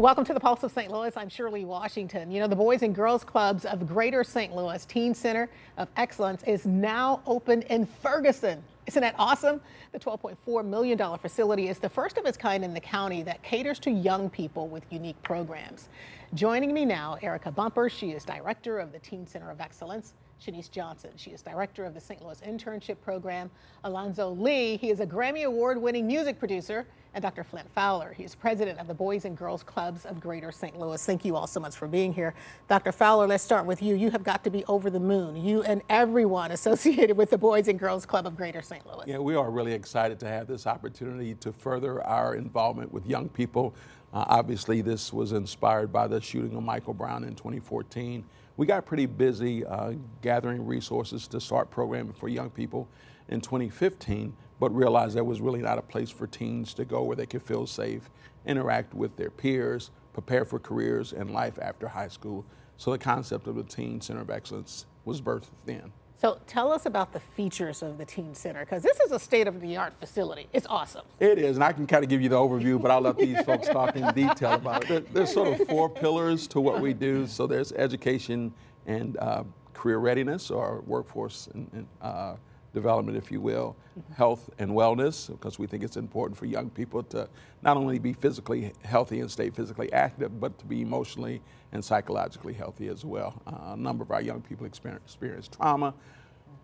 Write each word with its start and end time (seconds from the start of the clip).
Welcome 0.00 0.24
to 0.24 0.32
the 0.32 0.40
Pulse 0.40 0.62
of 0.62 0.72
St. 0.72 0.90
Louis. 0.90 1.14
I'm 1.14 1.28
Shirley 1.28 1.66
Washington. 1.66 2.30
You 2.30 2.40
know, 2.40 2.46
the 2.46 2.56
Boys 2.56 2.80
and 2.80 2.94
Girls 2.94 3.22
Clubs 3.22 3.66
of 3.66 3.86
Greater 3.86 4.24
St. 4.24 4.56
Louis 4.56 4.82
Teen 4.86 5.14
Center 5.14 5.50
of 5.76 5.88
Excellence 5.98 6.42
is 6.44 6.64
now 6.64 7.20
open 7.26 7.60
in 7.64 7.84
Ferguson. 7.84 8.62
Isn't 8.86 9.02
that 9.02 9.14
awesome? 9.18 9.60
The 9.92 9.98
$12.4 9.98 10.64
million 10.64 11.18
facility 11.18 11.68
is 11.68 11.78
the 11.78 11.88
first 11.90 12.16
of 12.16 12.24
its 12.24 12.38
kind 12.38 12.64
in 12.64 12.72
the 12.72 12.80
county 12.80 13.22
that 13.24 13.42
caters 13.42 13.78
to 13.80 13.90
young 13.90 14.30
people 14.30 14.68
with 14.68 14.84
unique 14.88 15.22
programs. 15.22 15.90
Joining 16.32 16.72
me 16.72 16.86
now, 16.86 17.18
Erica 17.20 17.50
Bumpers. 17.50 17.92
She 17.92 18.12
is 18.12 18.24
director 18.24 18.78
of 18.78 18.92
the 18.92 19.00
Teen 19.00 19.26
Center 19.26 19.50
of 19.50 19.60
Excellence. 19.60 20.14
Shanise 20.40 20.70
Johnson. 20.70 21.10
She 21.16 21.30
is 21.30 21.42
director 21.42 21.84
of 21.84 21.94
the 21.94 22.00
St. 22.00 22.22
Louis 22.24 22.40
Internship 22.40 22.96
Program. 23.02 23.50
Alonzo 23.84 24.30
Lee, 24.30 24.76
he 24.76 24.90
is 24.90 25.00
a 25.00 25.06
Grammy 25.06 25.44
Award 25.44 25.80
winning 25.80 26.06
music 26.06 26.38
producer. 26.38 26.86
And 27.12 27.22
Dr. 27.22 27.42
Flint 27.42 27.68
Fowler, 27.74 28.12
he 28.12 28.22
is 28.22 28.36
president 28.36 28.78
of 28.78 28.86
the 28.86 28.94
Boys 28.94 29.24
and 29.24 29.36
Girls 29.36 29.64
Clubs 29.64 30.06
of 30.06 30.20
Greater 30.20 30.52
St. 30.52 30.78
Louis. 30.78 31.04
Thank 31.04 31.24
you 31.24 31.34
all 31.34 31.48
so 31.48 31.58
much 31.58 31.74
for 31.74 31.88
being 31.88 32.12
here. 32.12 32.34
Dr. 32.68 32.92
Fowler, 32.92 33.26
let's 33.26 33.42
start 33.42 33.66
with 33.66 33.82
you. 33.82 33.96
You 33.96 34.12
have 34.12 34.22
got 34.22 34.44
to 34.44 34.50
be 34.50 34.64
over 34.66 34.90
the 34.90 35.00
moon, 35.00 35.34
you 35.34 35.62
and 35.64 35.82
everyone 35.90 36.52
associated 36.52 37.16
with 37.16 37.30
the 37.30 37.38
Boys 37.38 37.66
and 37.66 37.80
Girls 37.80 38.06
Club 38.06 38.28
of 38.28 38.36
Greater 38.36 38.62
St. 38.62 38.86
Louis. 38.86 39.04
Yeah, 39.08 39.18
we 39.18 39.34
are 39.34 39.50
really 39.50 39.72
excited 39.72 40.20
to 40.20 40.28
have 40.28 40.46
this 40.46 40.68
opportunity 40.68 41.34
to 41.34 41.52
further 41.52 42.00
our 42.06 42.36
involvement 42.36 42.92
with 42.92 43.04
young 43.06 43.28
people. 43.28 43.74
Uh, 44.12 44.24
obviously, 44.28 44.80
this 44.80 45.12
was 45.12 45.32
inspired 45.32 45.92
by 45.92 46.06
the 46.06 46.20
shooting 46.20 46.56
of 46.56 46.62
Michael 46.62 46.94
Brown 46.94 47.24
in 47.24 47.34
2014 47.34 48.24
we 48.60 48.66
got 48.66 48.84
pretty 48.84 49.06
busy 49.06 49.64
uh, 49.64 49.94
gathering 50.20 50.66
resources 50.66 51.26
to 51.26 51.40
start 51.40 51.70
programming 51.70 52.12
for 52.12 52.28
young 52.28 52.50
people 52.50 52.86
in 53.30 53.40
2015, 53.40 54.36
but 54.60 54.68
realized 54.74 55.16
there 55.16 55.24
was 55.24 55.40
really 55.40 55.62
not 55.62 55.78
a 55.78 55.82
place 55.82 56.10
for 56.10 56.26
teens 56.26 56.74
to 56.74 56.84
go 56.84 57.02
where 57.02 57.16
they 57.16 57.24
could 57.24 57.40
feel 57.40 57.66
safe, 57.66 58.10
interact 58.44 58.92
with 58.92 59.16
their 59.16 59.30
peers, 59.30 59.90
prepare 60.12 60.44
for 60.44 60.58
careers 60.58 61.14
and 61.14 61.30
life 61.30 61.58
after 61.62 61.88
high 61.88 62.08
school. 62.08 62.44
So 62.76 62.90
the 62.90 62.98
concept 62.98 63.46
of 63.46 63.54
the 63.54 63.62
Teen 63.62 64.02
Center 64.02 64.20
of 64.20 64.28
Excellence 64.28 64.84
was 65.06 65.22
birthed 65.22 65.48
then. 65.64 65.90
So 66.20 66.38
tell 66.46 66.70
us 66.70 66.84
about 66.84 67.14
the 67.14 67.20
features 67.20 67.82
of 67.82 67.96
the 67.96 68.04
Teen 68.04 68.34
Center, 68.34 68.60
because 68.60 68.82
this 68.82 69.00
is 69.00 69.10
a 69.10 69.18
state-of-the-art 69.18 69.94
facility. 69.98 70.48
It's 70.52 70.66
awesome. 70.68 71.06
It 71.18 71.38
is, 71.38 71.56
and 71.56 71.64
I 71.64 71.72
can 71.72 71.86
kind 71.86 72.04
of 72.04 72.10
give 72.10 72.20
you 72.20 72.28
the 72.28 72.36
overview, 72.36 72.80
but 72.80 72.90
I'll 72.90 73.00
let 73.00 73.16
these 73.16 73.40
folks 73.46 73.68
talk 73.68 73.96
in 73.96 74.12
detail 74.12 74.52
about 74.52 74.84
it. 74.84 74.88
There, 74.88 75.00
there's 75.00 75.32
sort 75.32 75.58
of 75.58 75.66
four 75.66 75.88
pillars 75.88 76.46
to 76.48 76.60
what 76.60 76.82
we 76.82 76.92
do. 76.92 77.26
So 77.26 77.46
there's 77.46 77.72
education 77.72 78.52
and 78.86 79.16
uh, 79.16 79.44
career 79.72 79.96
readiness, 79.96 80.50
or 80.50 80.82
workforce 80.86 81.48
and, 81.54 81.70
and 81.72 81.86
uh, 82.02 82.34
development, 82.72 83.16
if 83.16 83.30
you 83.30 83.40
will, 83.40 83.76
health 84.16 84.50
and 84.58 84.70
wellness, 84.70 85.28
because 85.28 85.58
we 85.58 85.66
think 85.66 85.82
it's 85.82 85.96
important 85.96 86.38
for 86.38 86.46
young 86.46 86.70
people 86.70 87.02
to 87.04 87.28
not 87.62 87.76
only 87.76 87.98
be 87.98 88.12
physically 88.12 88.72
healthy 88.84 89.20
and 89.20 89.30
stay 89.30 89.50
physically 89.50 89.92
active, 89.92 90.40
but 90.40 90.58
to 90.58 90.64
be 90.64 90.80
emotionally 90.80 91.40
and 91.72 91.84
psychologically 91.84 92.52
healthy 92.52 92.88
as 92.88 93.04
well. 93.04 93.40
Uh, 93.46 93.72
a 93.72 93.76
number 93.76 94.02
of 94.02 94.10
our 94.10 94.22
young 94.22 94.40
people 94.40 94.66
experience, 94.66 95.02
experience 95.04 95.48
trauma. 95.48 95.94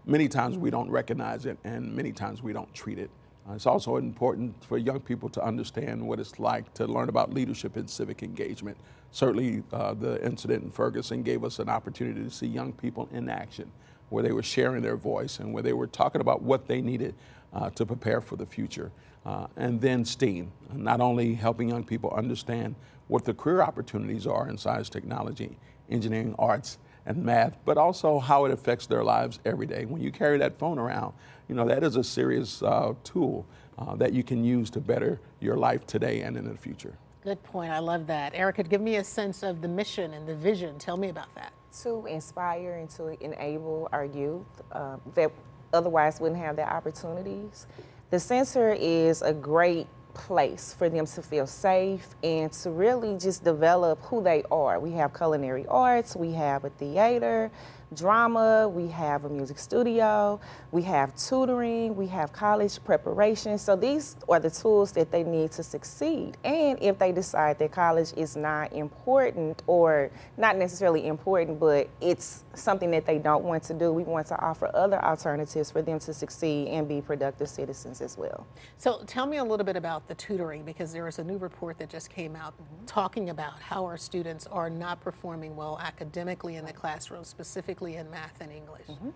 Many 0.05 0.29
times 0.29 0.57
we 0.57 0.71
don't 0.71 0.91
recognize 0.91 1.47
it, 1.47 1.59
and 1.65 1.95
many 1.95 2.13
times 2.13 2.43
we 2.43 2.53
don't 2.53 2.73
treat 2.75 2.99
it. 2.99 3.11
Uh, 3.49 3.55
it's 3.55 3.67
also 3.67 3.97
important 3.97 4.65
for 4.65 4.79
young 4.79 5.01
people 5.01 5.29
to 5.29 5.43
understand 5.45 6.07
what 6.07 6.19
it's 6.19 6.39
like 6.39 6.73
to 6.75 6.87
learn 6.87 7.09
about 7.09 7.33
leadership 7.33 7.77
and 7.77 7.89
civic 7.89 8.23
engagement. 8.23 8.77
Certainly, 9.13 9.63
uh, 9.73 9.95
the 9.95 10.25
incident 10.25 10.65
in 10.65 10.71
Ferguson 10.71 11.23
gave 11.23 11.45
us 11.45 11.59
an 11.59 11.69
opportunity 11.69 12.23
to 12.23 12.31
see 12.31 12.47
young 12.47 12.73
people 12.73 13.09
in 13.13 13.29
action, 13.29 13.71
where 14.09 14.23
they 14.23 14.33
were 14.33 14.43
sharing 14.43 14.83
their 14.83 14.97
voice 14.97 15.39
and 15.39 15.53
where 15.53 15.63
they 15.63 15.73
were 15.73 15.87
talking 15.87 16.21
about 16.21 16.43
what 16.43 16.67
they 16.67 16.81
needed 16.81 17.15
uh, 17.53 17.71
to 17.71 17.85
prepare 17.87 18.21
for 18.21 18.37
the 18.37 18.47
future. 18.47 18.91
Uh, 19.25 19.47
and 19.57 19.81
then 19.81 20.05
STEAM, 20.05 20.53
not 20.73 21.01
only 21.01 21.35
helping 21.35 21.69
young 21.69 21.85
people 21.85 22.11
understand 22.11 22.75
what 23.09 23.25
the 23.25 23.35
career 23.35 23.63
opportunities 23.63 24.27
are 24.27 24.49
in 24.49 24.57
science, 24.57 24.89
technology, 24.89 25.59
engineering, 25.91 26.35
arts, 26.39 26.79
and 27.07 27.25
math, 27.25 27.57
but 27.65 27.79
also 27.79 28.19
how 28.19 28.45
it 28.45 28.53
affects 28.53 28.87
their 28.87 29.05
lives 29.05 29.39
every 29.45 29.67
day. 29.67 29.85
When 29.85 30.03
you 30.03 30.11
carry 30.11 30.39
that 30.39 30.59
phone 30.59 30.79
around, 30.79 31.15
you 31.49 31.55
know, 31.55 31.67
that 31.67 31.85
is 31.85 31.97
a 31.97 32.05
serious 32.05 32.63
uh, 32.63 32.95
tool 33.05 33.47
uh, 33.79 33.95
that 33.97 34.13
you 34.13 34.23
can 34.23 34.45
use 34.45 34.71
to 34.71 34.81
better 34.81 35.21
your 35.41 35.57
life 35.57 35.87
today 35.87 36.23
and 36.23 36.37
in 36.37 36.49
the 36.49 36.57
future. 36.57 36.99
Good 37.23 37.43
point. 37.43 37.73
I 37.73 37.79
love 37.79 38.07
that. 38.07 38.35
Erica, 38.35 38.63
give 38.63 38.81
me 38.81 38.97
a 38.97 39.05
sense 39.05 39.43
of 39.43 39.61
the 39.61 39.69
mission 39.69 40.15
and 40.15 40.29
the 40.29 40.35
vision. 40.35 40.79
Tell 40.79 40.97
me 40.97 41.09
about 41.09 41.35
that. 41.35 41.53
To 41.83 42.07
inspire 42.07 42.75
and 42.75 42.89
to 42.91 43.23
enable 43.23 43.89
our 43.93 44.05
youth 44.05 44.47
uh, 44.73 44.97
that 45.15 45.31
otherwise 45.73 46.21
wouldn't 46.21 46.41
have 46.41 46.57
the 46.57 46.63
opportunities. 46.63 47.67
The 48.11 48.19
center 48.19 48.73
is 48.73 49.21
a 49.21 49.33
great 49.33 49.87
place 50.15 50.73
for 50.73 50.89
them 50.89 51.07
to 51.07 51.23
feel 51.23 51.47
safe 51.47 52.09
and 52.23 52.51
to 52.51 52.71
really 52.71 53.19
just 53.19 53.45
develop 53.45 54.01
who 54.03 54.23
they 54.23 54.43
are. 54.51 54.81
We 54.81 54.93
have 54.93 55.13
culinary 55.13 55.67
arts, 55.67 56.17
we 56.17 56.33
have 56.33 56.65
a 56.65 56.71
theater, 56.71 57.51
drama, 57.95 58.69
we 58.69 58.89
have 58.89 59.25
a 59.25 59.29
music 59.29 59.59
studio, 59.59 60.41
we 60.73 60.83
have 60.83 61.15
tutoring, 61.17 61.95
we 61.95 62.07
have 62.09 62.33
college 62.33 62.83
preparation. 62.85 63.59
So 63.59 63.77
these 63.77 64.17
are 64.29 64.41
the 64.41 64.51
tools 64.51 64.93
that 64.93 65.11
they 65.13 65.23
need 65.23 65.53
to 65.53 65.63
succeed. 65.63 66.37
And 66.45 66.83
if 66.83 66.99
they 66.99 67.13
decide 67.13 67.59
that 67.61 67.73
college 67.73 68.13
is 68.17 68.37
not 68.37 68.73
important 68.73 69.63
or 69.67 70.11
not 70.37 70.57
necessarily 70.57 71.07
important, 71.07 71.61
but 71.61 71.89
it's 72.01 72.45
something 72.55 72.91
that 72.91 73.07
they 73.07 73.19
don't 73.19 73.45
want 73.45 73.63
to 73.65 73.75
do, 73.75 73.93
we 73.93 74.03
want 74.03 74.27
to 74.29 74.41
offer 74.41 74.71
other 74.75 75.03
alternatives 75.05 75.71
for 75.71 75.83
them 75.83 75.99
to 76.01 76.13
succeed 76.13 76.69
and 76.69 76.89
be 76.89 77.01
productive 77.01 77.49
citizens 77.49 78.01
as 78.01 78.19
well. 78.19 78.47
So 78.79 79.03
tell 79.07 79.27
me 79.27 79.37
a 79.37 79.45
little 79.45 79.67
bit 79.67 79.77
about 79.77 80.09
the 80.09 80.15
tutoring 80.15 80.65
because 80.65 80.93
there 80.93 81.07
is 81.07 81.19
a 81.19 81.25
new 81.25 81.39
report 81.39 81.79
that 81.79 81.91
just 81.91 82.11
came 82.11 82.35
out 82.35 82.55
mm-hmm. 82.55 82.87
talking 82.87 83.31
about 83.31 83.61
how 83.61 83.85
our 83.85 83.97
students 83.97 84.47
are 84.49 84.71
not 84.71 85.01
performing 85.01 85.55
well 85.55 85.79
academically 85.81 86.57
in 86.57 86.65
the 86.65 86.73
classroom, 86.73 87.25
specifically 87.25 87.76
specifically 87.77 87.97
in 87.97 88.11
math 88.11 88.41
and 88.41 88.53
English? 88.53 88.87
Mm-hmm. 88.89 89.11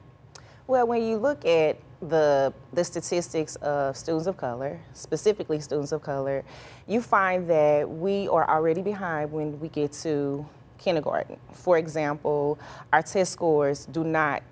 Well, 0.67 0.87
when 0.87 1.03
you 1.03 1.17
look 1.17 1.45
at 1.45 1.79
the, 2.01 2.53
the 2.73 2.85
statistics 2.85 3.57
of 3.57 3.97
students 3.97 4.27
of 4.27 4.37
color, 4.37 4.79
specifically 4.93 5.61
students 5.61 5.93
of 5.93 6.03
color, 6.03 6.45
you 6.87 7.01
find 7.01 7.49
that 7.49 7.89
we 7.89 8.29
are 8.29 8.49
already 8.49 8.83
behind 8.83 9.33
when 9.33 9.59
we 9.61 9.69
get 9.69 9.93
to 10.05 10.47
kindergarten. 10.79 11.37
For 11.53 11.79
example, 11.79 12.59
our 12.93 13.03
test 13.03 13.33
scores 13.33 13.87
do 13.87 14.05
not 14.05 14.43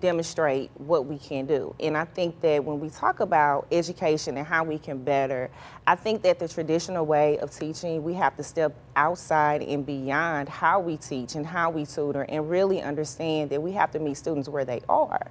demonstrate 0.00 0.70
what 0.74 1.06
we 1.06 1.18
can 1.18 1.46
do. 1.46 1.74
And 1.80 1.96
I 1.96 2.04
think 2.04 2.40
that 2.40 2.64
when 2.64 2.80
we 2.80 2.90
talk 2.90 3.20
about 3.20 3.66
education 3.70 4.36
and 4.36 4.46
how 4.46 4.64
we 4.64 4.78
can 4.78 5.02
better, 5.02 5.50
I 5.86 5.94
think 5.94 6.22
that 6.22 6.38
the 6.38 6.48
traditional 6.48 7.06
way 7.06 7.38
of 7.38 7.50
teaching, 7.50 8.02
we 8.02 8.14
have 8.14 8.36
to 8.36 8.42
step 8.42 8.74
outside 8.96 9.62
and 9.62 9.86
beyond 9.86 10.48
how 10.48 10.80
we 10.80 10.96
teach 10.96 11.36
and 11.36 11.46
how 11.46 11.70
we 11.70 11.86
tutor 11.86 12.22
and 12.22 12.50
really 12.50 12.82
understand 12.82 13.50
that 13.50 13.62
we 13.62 13.72
have 13.72 13.92
to 13.92 13.98
meet 14.00 14.16
students 14.16 14.48
where 14.48 14.64
they 14.64 14.80
are. 14.88 15.30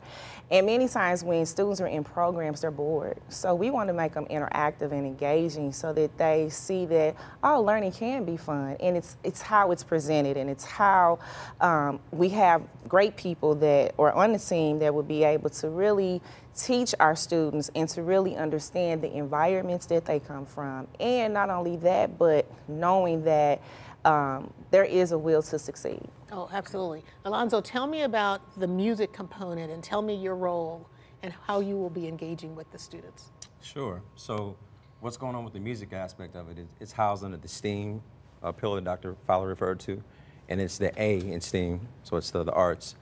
And 0.51 0.67
many 0.67 0.87
times 0.87 1.23
when 1.23 1.45
students 1.45 1.81
are 1.81 1.87
in 1.87 2.03
programs, 2.03 2.61
they're 2.61 2.69
bored. 2.69 3.19
So 3.29 3.55
we 3.55 3.71
want 3.71 3.89
to 3.89 3.93
make 3.93 4.13
them 4.13 4.27
interactive 4.27 4.91
and 4.91 5.05
engaging 5.05 5.73
so 5.73 5.91
that 5.93 6.15
they 6.17 6.49
see 6.49 6.85
that, 6.85 7.15
oh, 7.43 7.61
learning 7.61 7.93
can 7.93 8.23
be 8.25 8.37
fun. 8.37 8.77
And 8.79 8.95
it's, 8.95 9.17
it's 9.23 9.41
how 9.41 9.71
it's 9.71 9.83
presented 9.83 10.37
and 10.37 10.49
it's 10.49 10.63
how 10.63 11.19
um, 11.59 11.99
we 12.11 12.29
have 12.29 12.61
great 12.87 13.17
people 13.17 13.55
that 13.55 13.95
are 13.97 14.13
on 14.13 14.33
the 14.33 14.39
team 14.47 14.79
that 14.79 14.93
will 14.93 15.03
be 15.03 15.23
able 15.23 15.49
to 15.49 15.69
really 15.69 16.21
teach 16.55 16.95
our 16.99 17.15
students 17.15 17.69
and 17.75 17.89
to 17.89 18.01
really 18.01 18.35
understand 18.35 19.01
the 19.01 19.13
environments 19.15 19.85
that 19.87 20.05
they 20.05 20.19
come 20.19 20.45
from. 20.45 20.87
And 20.99 21.33
not 21.33 21.49
only 21.49 21.77
that, 21.77 22.17
but 22.17 22.49
knowing 22.67 23.23
that 23.23 23.61
um, 24.05 24.53
there 24.71 24.85
is 24.85 25.11
a 25.11 25.17
will 25.17 25.41
to 25.43 25.59
succeed. 25.59 26.01
Oh, 26.31 26.49
absolutely. 26.51 27.03
Alonzo, 27.25 27.61
tell 27.61 27.87
me 27.87 28.03
about 28.03 28.59
the 28.59 28.67
music 28.67 29.11
component 29.13 29.71
and 29.71 29.83
tell 29.83 30.01
me 30.01 30.15
your 30.15 30.35
role 30.35 30.87
and 31.23 31.33
how 31.47 31.59
you 31.59 31.75
will 31.75 31.89
be 31.89 32.07
engaging 32.07 32.55
with 32.55 32.71
the 32.71 32.77
students. 32.77 33.31
Sure. 33.61 34.01
So, 34.15 34.55
what's 34.99 35.17
going 35.17 35.35
on 35.35 35.43
with 35.43 35.53
the 35.53 35.59
music 35.59 35.91
aspect 35.93 36.35
of 36.35 36.49
it 36.49 36.59
is 36.59 36.67
it's 36.79 36.91
housed 36.91 37.23
under 37.23 37.37
the 37.37 37.47
STEAM 37.47 38.01
uh, 38.43 38.51
pillar 38.51 38.79
Dr. 38.79 39.15
Fowler 39.25 39.47
referred 39.47 39.79
to, 39.81 40.01
and 40.49 40.61
it's 40.61 40.77
the 40.77 40.93
A 41.01 41.19
in 41.19 41.41
STEAM, 41.41 41.87
so 42.03 42.17
it's 42.17 42.31
the, 42.31 42.43
the 42.43 42.51
arts. 42.51 42.95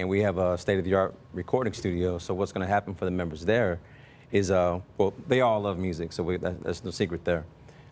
And 0.00 0.08
we 0.08 0.20
have 0.20 0.38
a 0.38 0.56
state 0.56 0.78
of 0.78 0.86
the 0.86 0.94
art 0.94 1.14
recording 1.34 1.74
studio. 1.74 2.16
So, 2.16 2.32
what's 2.32 2.52
going 2.52 2.66
to 2.66 2.72
happen 2.72 2.94
for 2.94 3.04
the 3.04 3.10
members 3.10 3.44
there 3.44 3.80
is, 4.32 4.50
uh, 4.50 4.80
well, 4.96 5.12
they 5.28 5.42
all 5.42 5.60
love 5.60 5.78
music, 5.78 6.14
so 6.14 6.22
we, 6.22 6.38
that, 6.38 6.62
that's 6.64 6.82
no 6.82 6.90
secret 6.90 7.26
there. 7.26 7.44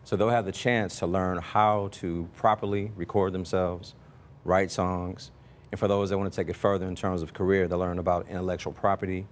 So 0.04 0.16
they'll 0.16 0.30
have 0.30 0.46
the 0.46 0.52
chance 0.52 0.98
to 1.00 1.06
learn 1.06 1.36
how 1.36 1.88
to 1.92 2.26
properly 2.34 2.92
record 2.96 3.34
themselves, 3.34 3.94
write 4.44 4.70
songs, 4.70 5.30
and 5.70 5.78
for 5.78 5.86
those 5.86 6.08
that 6.08 6.16
want 6.16 6.32
to 6.32 6.34
take 6.34 6.48
it 6.48 6.56
further 6.56 6.86
in 6.86 6.96
terms 6.96 7.20
of 7.20 7.34
career, 7.34 7.68
they'll 7.68 7.78
learn 7.78 7.98
about 7.98 8.26
intellectual 8.30 8.72
property, 8.72 9.26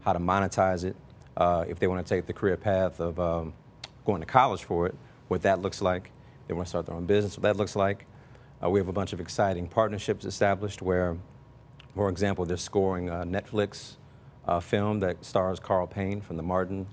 how 0.00 0.14
to 0.14 0.18
monetize 0.18 0.82
it. 0.84 0.96
Uh, 1.36 1.66
if 1.68 1.78
they 1.78 1.86
want 1.86 2.06
to 2.06 2.08
take 2.08 2.24
the 2.24 2.32
career 2.32 2.56
path 2.56 3.00
of 3.00 3.20
um, 3.20 3.52
going 4.06 4.20
to 4.20 4.26
college 4.26 4.64
for 4.64 4.86
it, 4.86 4.94
what 5.28 5.42
that 5.42 5.60
looks 5.60 5.82
like. 5.82 6.10
They 6.48 6.54
want 6.54 6.68
to 6.68 6.70
start 6.70 6.86
their 6.86 6.94
own 6.94 7.04
business, 7.04 7.36
what 7.36 7.42
that 7.42 7.56
looks 7.56 7.76
like. 7.76 8.06
Uh, 8.64 8.70
we 8.70 8.80
have 8.80 8.88
a 8.88 8.92
bunch 8.92 9.12
of 9.12 9.20
exciting 9.20 9.66
partnerships 9.66 10.24
established 10.24 10.80
where, 10.80 11.18
for 11.94 12.08
example, 12.08 12.44
they're 12.44 12.56
scoring 12.56 13.08
a 13.08 13.24
Netflix 13.24 13.96
uh, 14.46 14.60
film 14.60 15.00
that 15.00 15.24
stars 15.24 15.60
Carl 15.60 15.86
Payne 15.86 16.20
from 16.20 16.36
the 16.36 16.42
Martin 16.42 16.86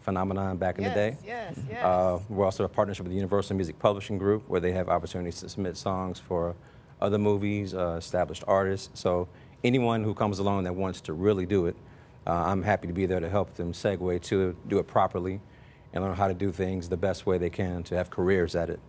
phenomenon 0.00 0.56
back 0.56 0.78
in 0.78 0.84
yes, 0.84 0.94
the 0.94 1.00
day. 1.00 1.16
Yes, 1.24 1.58
yes. 1.68 1.84
Uh, 1.84 2.18
we're 2.28 2.44
also 2.44 2.64
a 2.64 2.68
partnership 2.68 3.04
with 3.04 3.10
the 3.10 3.16
Universal 3.16 3.56
Music 3.56 3.78
Publishing 3.78 4.18
Group 4.18 4.48
where 4.48 4.60
they 4.60 4.72
have 4.72 4.88
opportunities 4.88 5.40
to 5.40 5.48
submit 5.48 5.76
songs 5.76 6.18
for 6.18 6.54
other 7.00 7.18
movies, 7.18 7.74
uh, 7.74 7.96
established 7.98 8.42
artists. 8.46 8.90
So 9.00 9.28
anyone 9.62 10.02
who 10.04 10.14
comes 10.14 10.38
along 10.38 10.64
that 10.64 10.74
wants 10.74 11.00
to 11.02 11.12
really 11.12 11.46
do 11.46 11.66
it, 11.66 11.76
uh, 12.26 12.32
I'm 12.32 12.62
happy 12.62 12.88
to 12.88 12.92
be 12.92 13.06
there 13.06 13.20
to 13.20 13.28
help 13.28 13.54
them 13.54 13.72
segue 13.72 14.20
to 14.22 14.56
do 14.66 14.78
it 14.78 14.86
properly, 14.86 15.40
and 15.92 16.04
learn 16.04 16.16
how 16.16 16.28
to 16.28 16.34
do 16.34 16.52
things 16.52 16.88
the 16.88 16.96
best 16.96 17.24
way 17.26 17.38
they 17.38 17.50
can 17.50 17.82
to 17.84 17.94
have 17.94 18.10
careers 18.10 18.54
at 18.54 18.68
it, 18.68 18.80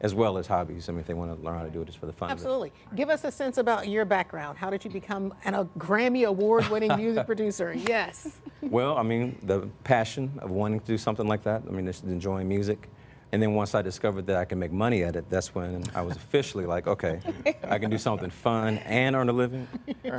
as 0.00 0.14
well 0.14 0.38
as 0.38 0.46
hobbies. 0.46 0.88
I 0.88 0.92
mean, 0.92 1.00
if 1.00 1.06
they 1.06 1.14
want 1.14 1.36
to 1.36 1.44
learn 1.44 1.56
how 1.56 1.64
to 1.64 1.70
do 1.70 1.82
it 1.82 1.86
just 1.86 1.98
for 1.98 2.06
the 2.06 2.12
fun 2.12 2.30
Absolutely. 2.30 2.72
Give 2.94 3.08
us 3.08 3.24
a 3.24 3.30
sense 3.32 3.58
about 3.58 3.88
your 3.88 4.04
background. 4.04 4.58
How 4.58 4.70
did 4.70 4.84
you 4.84 4.90
become 4.90 5.34
an, 5.44 5.54
a 5.54 5.64
Grammy 5.78 6.26
award 6.26 6.68
winning 6.68 6.94
music 6.96 7.26
producer? 7.26 7.72
Yes. 7.74 8.38
Well, 8.62 8.98
I 8.98 9.02
mean, 9.02 9.38
the 9.42 9.68
passion 9.84 10.38
of 10.42 10.50
wanting 10.50 10.80
to 10.80 10.86
do 10.86 10.98
something 10.98 11.26
like 11.26 11.42
that. 11.44 11.62
I 11.66 11.70
mean, 11.70 11.86
just 11.86 12.04
enjoying 12.04 12.48
music. 12.48 12.88
And 13.32 13.42
then 13.42 13.54
once 13.54 13.74
I 13.74 13.82
discovered 13.82 14.26
that 14.28 14.36
I 14.36 14.44
can 14.44 14.58
make 14.58 14.72
money 14.72 15.02
at 15.02 15.16
it, 15.16 15.28
that's 15.28 15.54
when 15.54 15.82
I 15.94 16.02
was 16.02 16.16
officially 16.16 16.64
like, 16.64 16.86
okay, 16.86 17.20
I 17.64 17.78
can 17.78 17.90
do 17.90 17.98
something 17.98 18.30
fun 18.30 18.78
and 18.78 19.16
earn 19.16 19.28
a 19.28 19.32
living. 19.32 19.66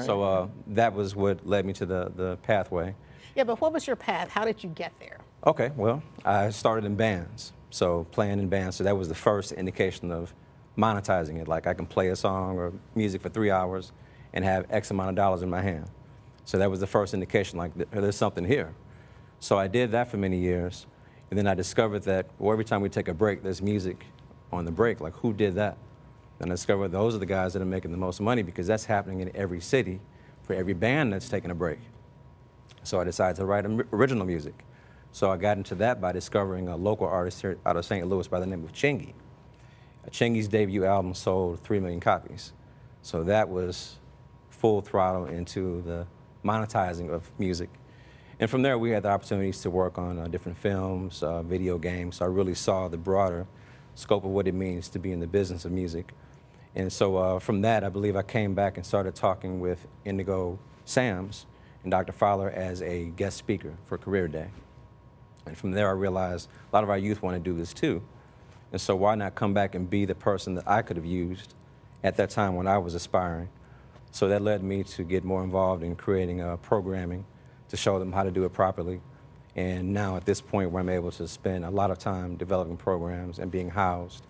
So 0.05 0.23
uh, 0.23 0.47
that 0.67 0.93
was 0.93 1.15
what 1.15 1.47
led 1.47 1.65
me 1.65 1.73
to 1.73 1.85
the, 1.85 2.11
the 2.15 2.37
pathway. 2.43 2.95
Yeah, 3.35 3.43
but 3.43 3.61
what 3.61 3.71
was 3.71 3.87
your 3.87 3.95
path? 3.95 4.29
How 4.29 4.43
did 4.45 4.63
you 4.63 4.69
get 4.69 4.91
there? 4.99 5.19
Okay, 5.45 5.71
well, 5.77 6.03
I 6.25 6.49
started 6.49 6.83
in 6.83 6.95
bands, 6.95 7.53
so 7.69 8.05
playing 8.11 8.39
in 8.39 8.49
bands. 8.49 8.75
So 8.75 8.83
that 8.83 8.97
was 8.97 9.09
the 9.09 9.15
first 9.15 9.51
indication 9.51 10.11
of 10.11 10.33
monetizing 10.77 11.41
it. 11.41 11.47
Like 11.47 11.67
I 11.67 11.73
can 11.73 11.85
play 11.85 12.09
a 12.09 12.15
song 12.15 12.57
or 12.57 12.73
music 12.95 13.21
for 13.21 13.29
three 13.29 13.51
hours 13.51 13.91
and 14.33 14.45
have 14.45 14.65
X 14.69 14.91
amount 14.91 15.09
of 15.09 15.15
dollars 15.15 15.41
in 15.41 15.49
my 15.49 15.61
hand. 15.61 15.89
So 16.45 16.57
that 16.59 16.69
was 16.69 16.79
the 16.79 16.87
first 16.87 17.13
indication, 17.13 17.57
like 17.57 17.71
there's 17.91 18.15
something 18.15 18.45
here. 18.45 18.73
So 19.39 19.57
I 19.57 19.67
did 19.67 19.91
that 19.91 20.09
for 20.09 20.17
many 20.17 20.37
years. 20.37 20.85
And 21.29 21.37
then 21.37 21.45
I 21.45 21.55
discovered 21.55 22.03
that, 22.03 22.27
well, 22.39 22.53
every 22.53 22.63
time 22.63 22.81
we 22.81 22.89
take 22.89 23.09
a 23.09 23.13
break, 23.13 23.43
there's 23.43 23.61
music 23.61 24.05
on 24.51 24.63
the 24.63 24.71
break. 24.71 25.01
Like, 25.01 25.13
who 25.15 25.33
did 25.33 25.55
that? 25.55 25.77
And 26.39 26.49
I 26.49 26.53
discovered 26.53 26.89
those 26.89 27.15
are 27.15 27.17
the 27.17 27.25
guys 27.25 27.53
that 27.53 27.61
are 27.61 27.65
making 27.65 27.91
the 27.91 27.97
most 27.97 28.21
money 28.21 28.43
because 28.43 28.67
that's 28.67 28.85
happening 28.85 29.19
in 29.19 29.35
every 29.35 29.59
city 29.59 29.99
for 30.43 30.53
every 30.53 30.73
band 30.73 31.11
that's 31.11 31.27
taking 31.27 31.51
a 31.51 31.55
break. 31.55 31.79
So 32.83 33.01
I 33.01 33.03
decided 33.03 33.35
to 33.37 33.45
write 33.45 33.65
original 33.91 34.25
music. 34.25 34.63
So 35.11 35.31
I 35.31 35.37
got 35.37 35.57
into 35.57 35.75
that 35.75 35.99
by 35.99 36.11
discovering 36.11 36.67
a 36.67 36.75
local 36.75 37.07
artist 37.07 37.41
here 37.41 37.57
out 37.65 37.75
of 37.75 37.85
St. 37.85 38.07
Louis 38.07 38.27
by 38.27 38.39
the 38.39 38.45
name 38.45 38.63
of 38.63 38.71
Chingy. 38.71 39.13
Chingy's 40.11 40.47
debut 40.47 40.85
album 40.85 41.13
sold 41.13 41.59
3 41.63 41.79
million 41.79 41.99
copies. 41.99 42.53
So 43.01 43.23
that 43.23 43.49
was 43.49 43.95
full 44.49 44.81
throttle 44.81 45.25
into 45.25 45.81
the 45.83 46.07
monetizing 46.43 47.09
of 47.09 47.29
music. 47.39 47.69
And 48.39 48.49
from 48.49 48.61
there, 48.61 48.77
we 48.77 48.91
had 48.91 49.03
the 49.03 49.09
opportunities 49.09 49.61
to 49.61 49.69
work 49.69 49.97
on 49.97 50.19
uh, 50.19 50.27
different 50.27 50.57
films, 50.57 51.23
uh, 51.23 51.41
video 51.41 51.77
games. 51.77 52.17
So 52.17 52.25
I 52.25 52.27
really 52.27 52.53
saw 52.53 52.87
the 52.87 52.97
broader 52.97 53.47
scope 53.95 54.23
of 54.23 54.31
what 54.31 54.47
it 54.47 54.53
means 54.53 54.89
to 54.89 54.99
be 54.99 55.11
in 55.11 55.19
the 55.19 55.27
business 55.27 55.65
of 55.65 55.71
music. 55.71 56.13
And 56.75 56.93
so 56.93 57.17
uh, 57.17 57.39
from 57.39 57.61
that, 57.61 57.83
I 57.83 57.89
believe 57.89 58.15
I 58.15 58.21
came 58.21 58.53
back 58.53 58.77
and 58.77 58.85
started 58.85 59.15
talking 59.15 59.59
with 59.59 59.87
Indigo 60.05 60.59
Sams 60.85 61.47
and 61.83 61.91
Dr. 61.91 62.11
Fowler 62.11 62.51
as 62.51 62.81
a 62.83 63.05
guest 63.15 63.37
speaker 63.37 63.73
for 63.85 63.97
Career 63.97 64.27
Day. 64.27 64.49
And 65.47 65.57
from 65.57 65.71
there, 65.71 65.89
I 65.89 65.93
realized 65.93 66.49
a 66.71 66.75
lot 66.75 66.83
of 66.83 66.89
our 66.89 66.97
youth 66.97 67.21
want 67.21 67.35
to 67.35 67.39
do 67.39 67.57
this 67.57 67.73
too. 67.73 68.03
And 68.71 68.81
so 68.81 68.95
why 68.95 69.15
not 69.15 69.35
come 69.35 69.53
back 69.53 69.75
and 69.75 69.89
be 69.89 70.05
the 70.05 70.15
person 70.15 70.55
that 70.55 70.67
I 70.67 70.81
could 70.81 70.97
have 70.97 71.05
used 71.05 71.53
at 72.03 72.17
that 72.17 72.29
time 72.29 72.55
when 72.55 72.67
I 72.67 72.77
was 72.77 72.93
aspiring? 72.93 73.49
So 74.11 74.27
that 74.29 74.41
led 74.41 74.63
me 74.63 74.83
to 74.83 75.03
get 75.03 75.23
more 75.23 75.43
involved 75.43 75.83
in 75.83 75.95
creating 75.95 76.41
uh, 76.41 76.57
programming 76.57 77.25
to 77.69 77.77
show 77.77 77.99
them 77.99 78.11
how 78.11 78.23
to 78.23 78.31
do 78.31 78.45
it 78.45 78.53
properly. 78.53 79.01
And 79.55 79.93
now 79.93 80.15
at 80.17 80.25
this 80.25 80.39
point 80.41 80.71
where 80.71 80.81
I'm 80.81 80.89
able 80.89 81.11
to 81.11 81.27
spend 81.27 81.65
a 81.65 81.69
lot 81.69 81.91
of 81.91 81.97
time 81.97 82.35
developing 82.35 82.77
programs 82.77 83.39
and 83.39 83.51
being 83.51 83.69
housed 83.69 84.25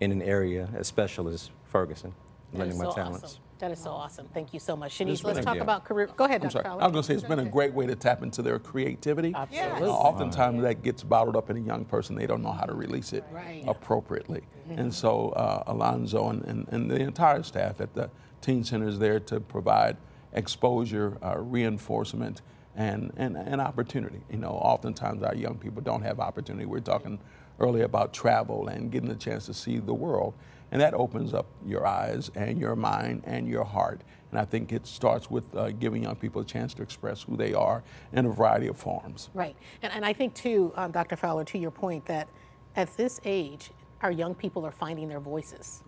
in 0.00 0.12
an 0.12 0.22
area 0.22 0.68
as 0.74 0.86
special 0.86 1.28
as 1.28 1.50
Ferguson, 1.64 2.14
learning 2.52 2.78
my 2.78 2.84
so 2.84 2.92
talents. 2.92 3.24
Awesome. 3.24 3.43
That 3.64 3.72
is 3.72 3.78
so 3.78 3.92
awesome. 3.92 4.28
Thank 4.34 4.52
you 4.52 4.60
so 4.60 4.76
much. 4.76 4.92
Shanise, 4.98 5.24
let's 5.24 5.42
talk 5.42 5.56
Yeah. 5.56 5.62
about 5.62 5.86
career. 5.86 6.06
Go 6.14 6.24
ahead, 6.26 6.42
I'm 6.42 6.48
Dr. 6.48 6.52
sorry. 6.52 6.64
Fowler. 6.64 6.82
I 6.82 6.84
was 6.84 6.92
going 6.92 7.02
to 7.02 7.06
say 7.06 7.14
it's 7.14 7.24
been 7.24 7.38
a 7.38 7.48
great 7.48 7.72
way 7.72 7.86
to 7.86 7.96
tap 7.96 8.22
into 8.22 8.42
their 8.42 8.58
creativity. 8.58 9.32
Absolutely. 9.34 9.88
Uh, 9.88 9.92
oftentimes 9.92 10.60
that 10.64 10.82
gets 10.82 11.02
bottled 11.02 11.34
up 11.34 11.48
in 11.48 11.56
a 11.56 11.60
young 11.60 11.86
person. 11.86 12.14
They 12.14 12.26
don't 12.26 12.42
know 12.42 12.52
how 12.52 12.66
to 12.66 12.74
release 12.74 13.14
it 13.14 13.24
Right. 13.32 13.64
appropriately. 13.66 14.42
And 14.68 14.92
so 14.92 15.30
uh, 15.30 15.62
Alonzo 15.66 16.28
and, 16.28 16.44
and, 16.44 16.68
and 16.72 16.90
the 16.90 16.96
entire 17.00 17.42
staff 17.42 17.80
at 17.80 17.94
the 17.94 18.10
Teen 18.42 18.64
Center 18.64 18.86
is 18.86 18.98
there 18.98 19.18
to 19.20 19.40
provide 19.40 19.96
exposure, 20.34 21.16
uh, 21.22 21.38
reinforcement, 21.38 22.42
and, 22.76 23.14
and, 23.16 23.34
and 23.34 23.62
opportunity. 23.62 24.20
You 24.30 24.40
know, 24.40 24.50
oftentimes 24.50 25.22
our 25.22 25.34
young 25.34 25.56
people 25.56 25.80
don't 25.80 26.02
have 26.02 26.20
opportunity. 26.20 26.66
We 26.66 26.76
are 26.76 26.82
talking 26.82 27.18
earlier 27.58 27.84
about 27.84 28.12
travel 28.12 28.68
and 28.68 28.90
getting 28.92 29.08
a 29.10 29.14
chance 29.16 29.46
to 29.46 29.54
see 29.54 29.78
the 29.78 29.94
world. 29.94 30.34
And 30.74 30.80
that 30.80 30.92
opens 30.92 31.32
up 31.32 31.46
your 31.64 31.86
eyes 31.86 32.32
and 32.34 32.58
your 32.58 32.74
mind 32.74 33.22
and 33.26 33.48
your 33.48 33.62
heart. 33.62 34.00
And 34.32 34.40
I 34.40 34.44
think 34.44 34.72
it 34.72 34.88
starts 34.88 35.30
with 35.30 35.44
uh, 35.54 35.70
giving 35.70 36.02
young 36.02 36.16
people 36.16 36.42
a 36.42 36.44
chance 36.44 36.74
to 36.74 36.82
express 36.82 37.22
who 37.22 37.36
they 37.36 37.54
are 37.54 37.84
in 38.12 38.26
a 38.26 38.28
variety 38.28 38.66
of 38.66 38.76
forms. 38.76 39.30
Right. 39.34 39.54
And, 39.82 39.92
and 39.92 40.04
I 40.04 40.12
think, 40.12 40.34
too, 40.34 40.72
um, 40.74 40.90
Dr. 40.90 41.14
Fowler, 41.14 41.44
to 41.44 41.58
your 41.58 41.70
point, 41.70 42.04
that 42.06 42.28
at 42.74 42.94
this 42.96 43.20
age, 43.24 43.70
our 44.02 44.10
young 44.10 44.34
people 44.34 44.66
are 44.66 44.72
finding 44.72 45.08
their 45.08 45.20
voices. 45.20 45.84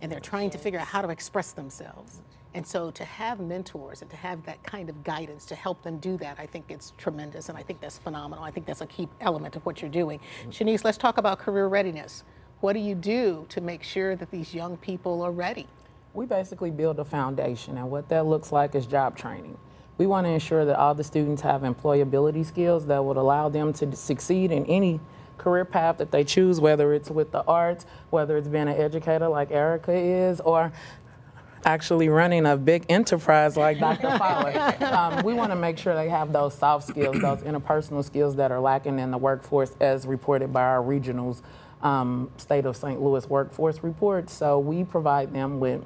And 0.00 0.12
they're 0.12 0.20
trying 0.20 0.50
to 0.50 0.58
figure 0.58 0.78
out 0.78 0.86
how 0.86 1.02
to 1.02 1.08
express 1.08 1.50
themselves. 1.50 2.20
And 2.54 2.64
so 2.64 2.92
to 2.92 3.04
have 3.04 3.40
mentors 3.40 4.02
and 4.02 4.10
to 4.12 4.16
have 4.16 4.44
that 4.46 4.62
kind 4.62 4.88
of 4.88 5.02
guidance 5.02 5.44
to 5.46 5.56
help 5.56 5.82
them 5.82 5.98
do 5.98 6.16
that, 6.18 6.36
I 6.38 6.46
think 6.46 6.66
it's 6.68 6.92
tremendous. 6.96 7.48
And 7.48 7.58
I 7.58 7.62
think 7.64 7.80
that's 7.80 7.98
phenomenal. 7.98 8.44
I 8.44 8.52
think 8.52 8.66
that's 8.66 8.82
a 8.82 8.86
key 8.86 9.08
element 9.20 9.56
of 9.56 9.66
what 9.66 9.82
you're 9.82 9.90
doing. 9.90 10.20
Shanise, 10.48 10.84
let's 10.84 10.96
talk 10.96 11.18
about 11.18 11.40
career 11.40 11.66
readiness. 11.66 12.22
What 12.60 12.72
do 12.72 12.80
you 12.80 12.96
do 12.96 13.46
to 13.50 13.60
make 13.60 13.84
sure 13.84 14.16
that 14.16 14.32
these 14.32 14.52
young 14.52 14.76
people 14.78 15.22
are 15.22 15.30
ready? 15.30 15.68
We 16.12 16.26
basically 16.26 16.72
build 16.72 16.98
a 16.98 17.04
foundation, 17.04 17.78
and 17.78 17.88
what 17.88 18.08
that 18.08 18.26
looks 18.26 18.50
like 18.50 18.74
is 18.74 18.84
job 18.84 19.16
training. 19.16 19.56
We 19.96 20.06
want 20.08 20.26
to 20.26 20.30
ensure 20.30 20.64
that 20.64 20.76
all 20.76 20.92
the 20.92 21.04
students 21.04 21.40
have 21.42 21.62
employability 21.62 22.44
skills 22.44 22.86
that 22.86 23.04
would 23.04 23.16
allow 23.16 23.48
them 23.48 23.72
to 23.74 23.94
succeed 23.94 24.50
in 24.50 24.66
any 24.66 24.98
career 25.36 25.64
path 25.64 25.98
that 25.98 26.10
they 26.10 26.24
choose, 26.24 26.60
whether 26.60 26.92
it's 26.92 27.10
with 27.10 27.30
the 27.30 27.44
arts, 27.44 27.86
whether 28.10 28.36
it's 28.36 28.48
being 28.48 28.66
an 28.66 28.76
educator 28.76 29.28
like 29.28 29.52
Erica 29.52 29.92
is, 29.92 30.40
or 30.40 30.72
actually 31.64 32.08
running 32.08 32.44
a 32.44 32.56
big 32.56 32.86
enterprise 32.88 33.56
like 33.56 33.78
Dr. 33.80 34.18
Fowler. 34.18 34.84
Um, 34.84 35.24
we 35.24 35.32
want 35.32 35.52
to 35.52 35.56
make 35.56 35.78
sure 35.78 35.94
they 35.94 36.08
have 36.08 36.32
those 36.32 36.54
soft 36.54 36.88
skills, 36.88 37.20
those 37.20 37.40
interpersonal 37.42 38.04
skills 38.04 38.34
that 38.36 38.50
are 38.50 38.60
lacking 38.60 38.98
in 38.98 39.12
the 39.12 39.18
workforce 39.18 39.76
as 39.80 40.06
reported 40.06 40.52
by 40.52 40.62
our 40.62 40.82
regionals 40.82 41.42
um, 41.82 42.30
state 42.36 42.66
of 42.66 42.76
St. 42.76 43.00
Louis 43.00 43.28
workforce 43.28 43.82
report. 43.82 44.30
So 44.30 44.58
we 44.58 44.84
provide 44.84 45.32
them 45.32 45.60
with 45.60 45.84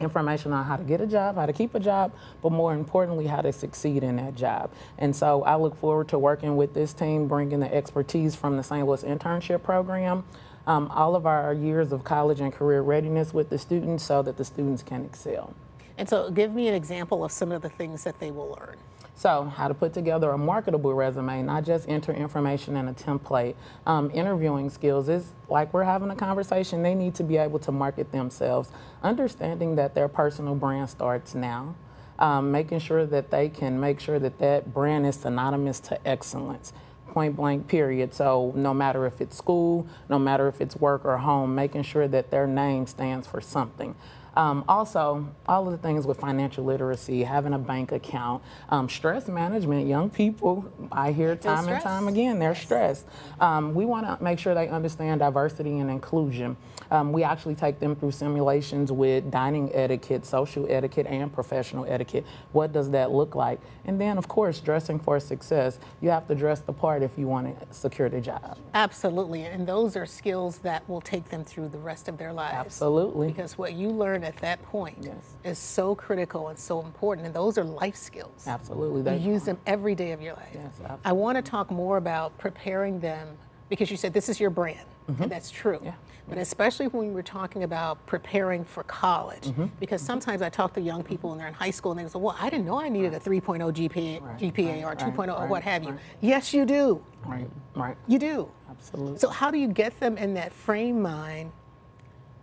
information 0.00 0.52
on 0.52 0.64
how 0.64 0.76
to 0.76 0.82
get 0.82 1.00
a 1.00 1.06
job, 1.06 1.36
how 1.36 1.46
to 1.46 1.52
keep 1.52 1.74
a 1.74 1.80
job, 1.80 2.12
but 2.42 2.50
more 2.50 2.74
importantly, 2.74 3.26
how 3.26 3.40
to 3.40 3.52
succeed 3.52 4.02
in 4.02 4.16
that 4.16 4.34
job. 4.34 4.70
And 4.98 5.14
so 5.14 5.42
I 5.44 5.56
look 5.56 5.76
forward 5.76 6.08
to 6.08 6.18
working 6.18 6.56
with 6.56 6.74
this 6.74 6.92
team, 6.92 7.28
bringing 7.28 7.60
the 7.60 7.72
expertise 7.72 8.34
from 8.34 8.56
the 8.56 8.62
St. 8.62 8.86
Louis 8.86 9.02
internship 9.04 9.62
program, 9.62 10.24
um, 10.66 10.88
all 10.88 11.16
of 11.16 11.26
our 11.26 11.54
years 11.54 11.92
of 11.92 12.04
college 12.04 12.40
and 12.40 12.52
career 12.52 12.82
readiness 12.82 13.32
with 13.32 13.48
the 13.48 13.58
students 13.58 14.04
so 14.04 14.22
that 14.22 14.36
the 14.36 14.44
students 14.44 14.82
can 14.82 15.04
excel. 15.04 15.54
And 15.98 16.08
so 16.08 16.30
give 16.30 16.54
me 16.54 16.68
an 16.68 16.74
example 16.74 17.24
of 17.24 17.32
some 17.32 17.52
of 17.52 17.62
the 17.62 17.68
things 17.68 18.04
that 18.04 18.18
they 18.18 18.30
will 18.30 18.56
learn. 18.58 18.76
So, 19.14 19.44
how 19.44 19.68
to 19.68 19.74
put 19.74 19.92
together 19.92 20.30
a 20.30 20.38
marketable 20.38 20.94
resume, 20.94 21.42
not 21.42 21.64
just 21.64 21.88
enter 21.88 22.12
information 22.12 22.76
in 22.76 22.88
a 22.88 22.94
template. 22.94 23.54
Um, 23.86 24.10
interviewing 24.12 24.70
skills 24.70 25.08
is 25.08 25.32
like 25.48 25.72
we're 25.72 25.84
having 25.84 26.10
a 26.10 26.16
conversation, 26.16 26.82
they 26.82 26.94
need 26.94 27.14
to 27.16 27.22
be 27.22 27.36
able 27.36 27.58
to 27.60 27.72
market 27.72 28.10
themselves, 28.10 28.70
understanding 29.02 29.76
that 29.76 29.94
their 29.94 30.08
personal 30.08 30.54
brand 30.54 30.90
starts 30.90 31.34
now. 31.34 31.74
Um, 32.18 32.52
making 32.52 32.78
sure 32.78 33.04
that 33.06 33.30
they 33.30 33.48
can 33.48 33.80
make 33.80 33.98
sure 33.98 34.18
that 34.18 34.38
that 34.38 34.72
brand 34.72 35.06
is 35.06 35.16
synonymous 35.16 35.80
to 35.80 36.06
excellence. 36.06 36.72
Point 37.08 37.36
blank 37.36 37.68
period. 37.68 38.14
So 38.14 38.52
no 38.54 38.72
matter 38.72 39.06
if 39.06 39.20
it's 39.20 39.36
school 39.36 39.86
no 40.08 40.18
matter 40.18 40.46
if 40.46 40.60
it's 40.60 40.76
work 40.76 41.04
or 41.04 41.18
home 41.18 41.54
making 41.54 41.82
sure 41.82 42.06
that 42.08 42.30
their 42.30 42.46
name 42.46 42.86
stands 42.86 43.26
for 43.26 43.40
something 43.40 43.94
Um, 44.34 44.64
also, 44.68 45.28
all 45.46 45.66
of 45.66 45.72
the 45.72 45.78
things 45.78 46.06
with 46.06 46.18
financial 46.18 46.64
literacy, 46.64 47.22
having 47.22 47.52
a 47.52 47.58
bank 47.58 47.92
account, 47.92 48.42
um, 48.70 48.88
stress 48.88 49.28
management. 49.28 49.86
Young 49.86 50.10
people, 50.10 50.64
I 50.90 51.12
hear 51.12 51.36
time 51.36 51.68
and 51.68 51.82
time 51.82 52.08
again, 52.08 52.38
they're 52.38 52.54
stressed. 52.54 53.06
Um, 53.40 53.74
we 53.74 53.84
want 53.84 54.06
to 54.06 54.22
make 54.22 54.38
sure 54.38 54.54
they 54.54 54.68
understand 54.68 55.20
diversity 55.20 55.78
and 55.78 55.90
inclusion. 55.90 56.56
Um, 56.90 57.12
we 57.12 57.24
actually 57.24 57.54
take 57.54 57.80
them 57.80 57.96
through 57.96 58.10
simulations 58.10 58.92
with 58.92 59.30
dining 59.30 59.74
etiquette, 59.74 60.26
social 60.26 60.66
etiquette, 60.70 61.06
and 61.06 61.32
professional 61.32 61.86
etiquette. 61.86 62.26
What 62.52 62.72
does 62.72 62.90
that 62.90 63.10
look 63.10 63.34
like? 63.34 63.60
And 63.86 63.98
then, 64.00 64.18
of 64.18 64.28
course, 64.28 64.60
dressing 64.60 64.98
for 64.98 65.18
success. 65.18 65.78
You 66.02 66.10
have 66.10 66.28
to 66.28 66.34
dress 66.34 66.60
the 66.60 66.72
part 66.72 67.02
if 67.02 67.12
you 67.16 67.26
want 67.26 67.58
to 67.58 67.74
secure 67.74 68.10
the 68.10 68.20
job. 68.20 68.58
Absolutely. 68.74 69.44
And 69.44 69.66
those 69.66 69.96
are 69.96 70.04
skills 70.04 70.58
that 70.58 70.86
will 70.88 71.00
take 71.00 71.30
them 71.30 71.44
through 71.44 71.68
the 71.68 71.78
rest 71.78 72.08
of 72.08 72.18
their 72.18 72.32
lives. 72.32 72.54
Absolutely. 72.54 73.28
Because 73.28 73.56
what 73.56 73.72
you 73.72 73.88
learn 73.88 74.21
at 74.24 74.36
that 74.38 74.62
point 74.64 74.98
Yes. 75.00 75.14
is 75.44 75.58
so 75.58 75.94
critical 75.94 76.48
and 76.48 76.58
so 76.58 76.80
important. 76.82 77.26
And 77.26 77.34
those 77.34 77.58
are 77.58 77.64
life 77.64 77.96
skills. 77.96 78.46
Absolutely. 78.46 79.16
You 79.18 79.32
use 79.32 79.44
them 79.44 79.58
every 79.66 79.94
day 79.94 80.12
of 80.12 80.20
your 80.22 80.34
life. 80.34 80.50
Yes, 80.54 80.80
I 81.04 81.12
want 81.12 81.36
to 81.36 81.42
talk 81.42 81.70
more 81.70 81.96
about 81.96 82.36
preparing 82.38 83.00
them 83.00 83.28
because 83.68 83.90
you 83.90 83.96
said 83.96 84.12
this 84.12 84.28
is 84.28 84.38
your 84.38 84.50
brand, 84.50 84.86
and 85.08 85.30
that's 85.30 85.50
true. 85.50 85.76
Mm-hmm. 85.76 85.86
Yeah. 85.86 85.94
But 86.28 86.38
especially 86.38 86.86
when 86.86 87.12
we're 87.12 87.22
talking 87.22 87.64
about 87.64 88.04
preparing 88.06 88.64
for 88.64 88.84
college, 88.84 89.42
Mm-hmm. 89.48 89.66
because 89.80 90.00
sometimes 90.00 90.40
I 90.40 90.48
talk 90.50 90.72
to 90.74 90.80
young 90.80 91.02
people 91.02 91.32
and 91.32 91.40
they're 91.40 91.48
in 91.48 91.54
high 91.54 91.72
school 91.72 91.90
and 91.92 91.98
they 92.00 92.04
go, 92.10 92.18
"Well, 92.20 92.36
I 92.38 92.48
didn't 92.48 92.64
know 92.66 92.80
I 92.80 92.88
needed 92.88 93.12
a 93.12 93.18
3.0 93.18 93.72
GPA, 93.72 94.20
Right, 94.22 94.38
GPA 94.38 94.82
or 94.84 94.88
right, 94.90 94.98
2.0 94.98 95.40
or 95.40 95.46
what 95.48 95.62
have 95.64 95.82
you." 95.82 95.90
right. 95.90 95.98
Yes, 96.20 96.54
you 96.54 96.64
do. 96.64 97.04
Right, 97.26 97.48
right. 97.74 97.96
You 98.06 98.18
do. 98.20 98.48
Absolutely. 98.70 99.18
So 99.18 99.30
how 99.30 99.50
do 99.50 99.58
you 99.58 99.66
get 99.68 99.98
them 99.98 100.16
in 100.16 100.34
that 100.34 100.52
frame 100.52 101.02
mind, 101.02 101.50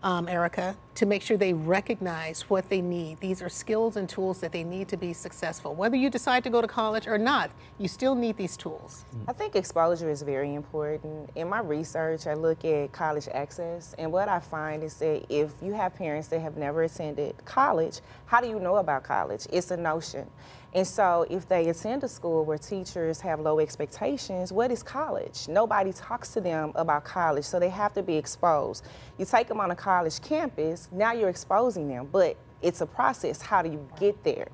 um, 0.03 0.27
Erica, 0.27 0.75
to 0.99 1.05
make 1.05 1.21
sure 1.21 1.37
they 1.37 1.53
recognize 1.53 2.41
what 2.49 2.67
they 2.67 2.81
need? 2.81 3.21
These 3.21 3.41
are 3.41 3.47
skills 3.47 3.95
and 3.95 4.09
tools 4.09 4.41
that 4.41 4.51
they 4.51 4.65
need 4.65 4.89
to 4.89 4.97
be 4.97 5.13
successful. 5.13 5.73
Whether 5.73 5.95
you 5.95 6.09
decide 6.09 6.43
to 6.43 6.49
go 6.49 6.59
to 6.59 6.67
college 6.67 7.07
or 7.07 7.17
not, 7.17 7.51
you 7.77 7.87
still 7.87 8.15
need 8.15 8.35
these 8.35 8.57
tools. 8.57 9.05
I 9.25 9.31
think 9.31 9.55
exposure 9.55 10.09
is 10.09 10.23
very 10.23 10.53
important. 10.53 11.29
In 11.35 11.47
my 11.47 11.61
research, 11.61 12.27
I 12.27 12.33
look 12.33 12.65
at 12.65 12.91
college 12.91 13.29
access, 13.33 13.95
and 13.97 14.11
what 14.11 14.27
I 14.27 14.41
find 14.41 14.83
is 14.83 14.95
that 14.95 15.25
if 15.29 15.53
you 15.61 15.73
have 15.73 15.95
parents 15.95 16.27
that 16.27 16.41
have 16.41 16.57
never 16.57 16.83
attended 16.83 17.33
college, 17.45 18.01
how 18.25 18.41
do 18.41 18.49
you 18.49 18.59
know 18.59 18.75
about 18.75 19.03
college? 19.03 19.47
It's 19.53 19.71
a 19.71 19.77
notion. 19.77 20.27
And 20.73 20.85
so, 20.85 21.25
if 21.31 21.47
they 21.47 21.69
attend 21.69 22.03
a 22.03 22.07
school 22.07 22.45
where 22.45 22.59
teachers 22.59 23.19
have 23.21 23.39
low 23.39 23.59
expectations, 23.59 24.53
what 24.53 24.69
is 24.69 24.83
college? 24.83 25.47
Nobody 25.47 25.91
talks 25.91 26.31
to 26.33 26.41
them 26.41 26.73
about 26.75 27.03
college, 27.03 27.45
so 27.45 27.59
they 27.59 27.69
have 27.69 27.93
to 27.93 28.03
be 28.03 28.15
exposed. 28.15 28.85
You 29.17 29.25
take 29.25 29.47
them 29.47 29.59
on 29.59 29.71
a 29.71 29.75
college 29.75 30.21
campus, 30.21 30.87
now 30.91 31.13
you're 31.13 31.29
exposing 31.29 31.87
them, 31.87 32.09
but 32.11 32.37
it's 32.61 32.81
a 32.81 32.85
process. 32.85 33.41
How 33.41 33.61
do 33.61 33.69
you 33.69 33.87
get 33.99 34.23
there? 34.23 34.47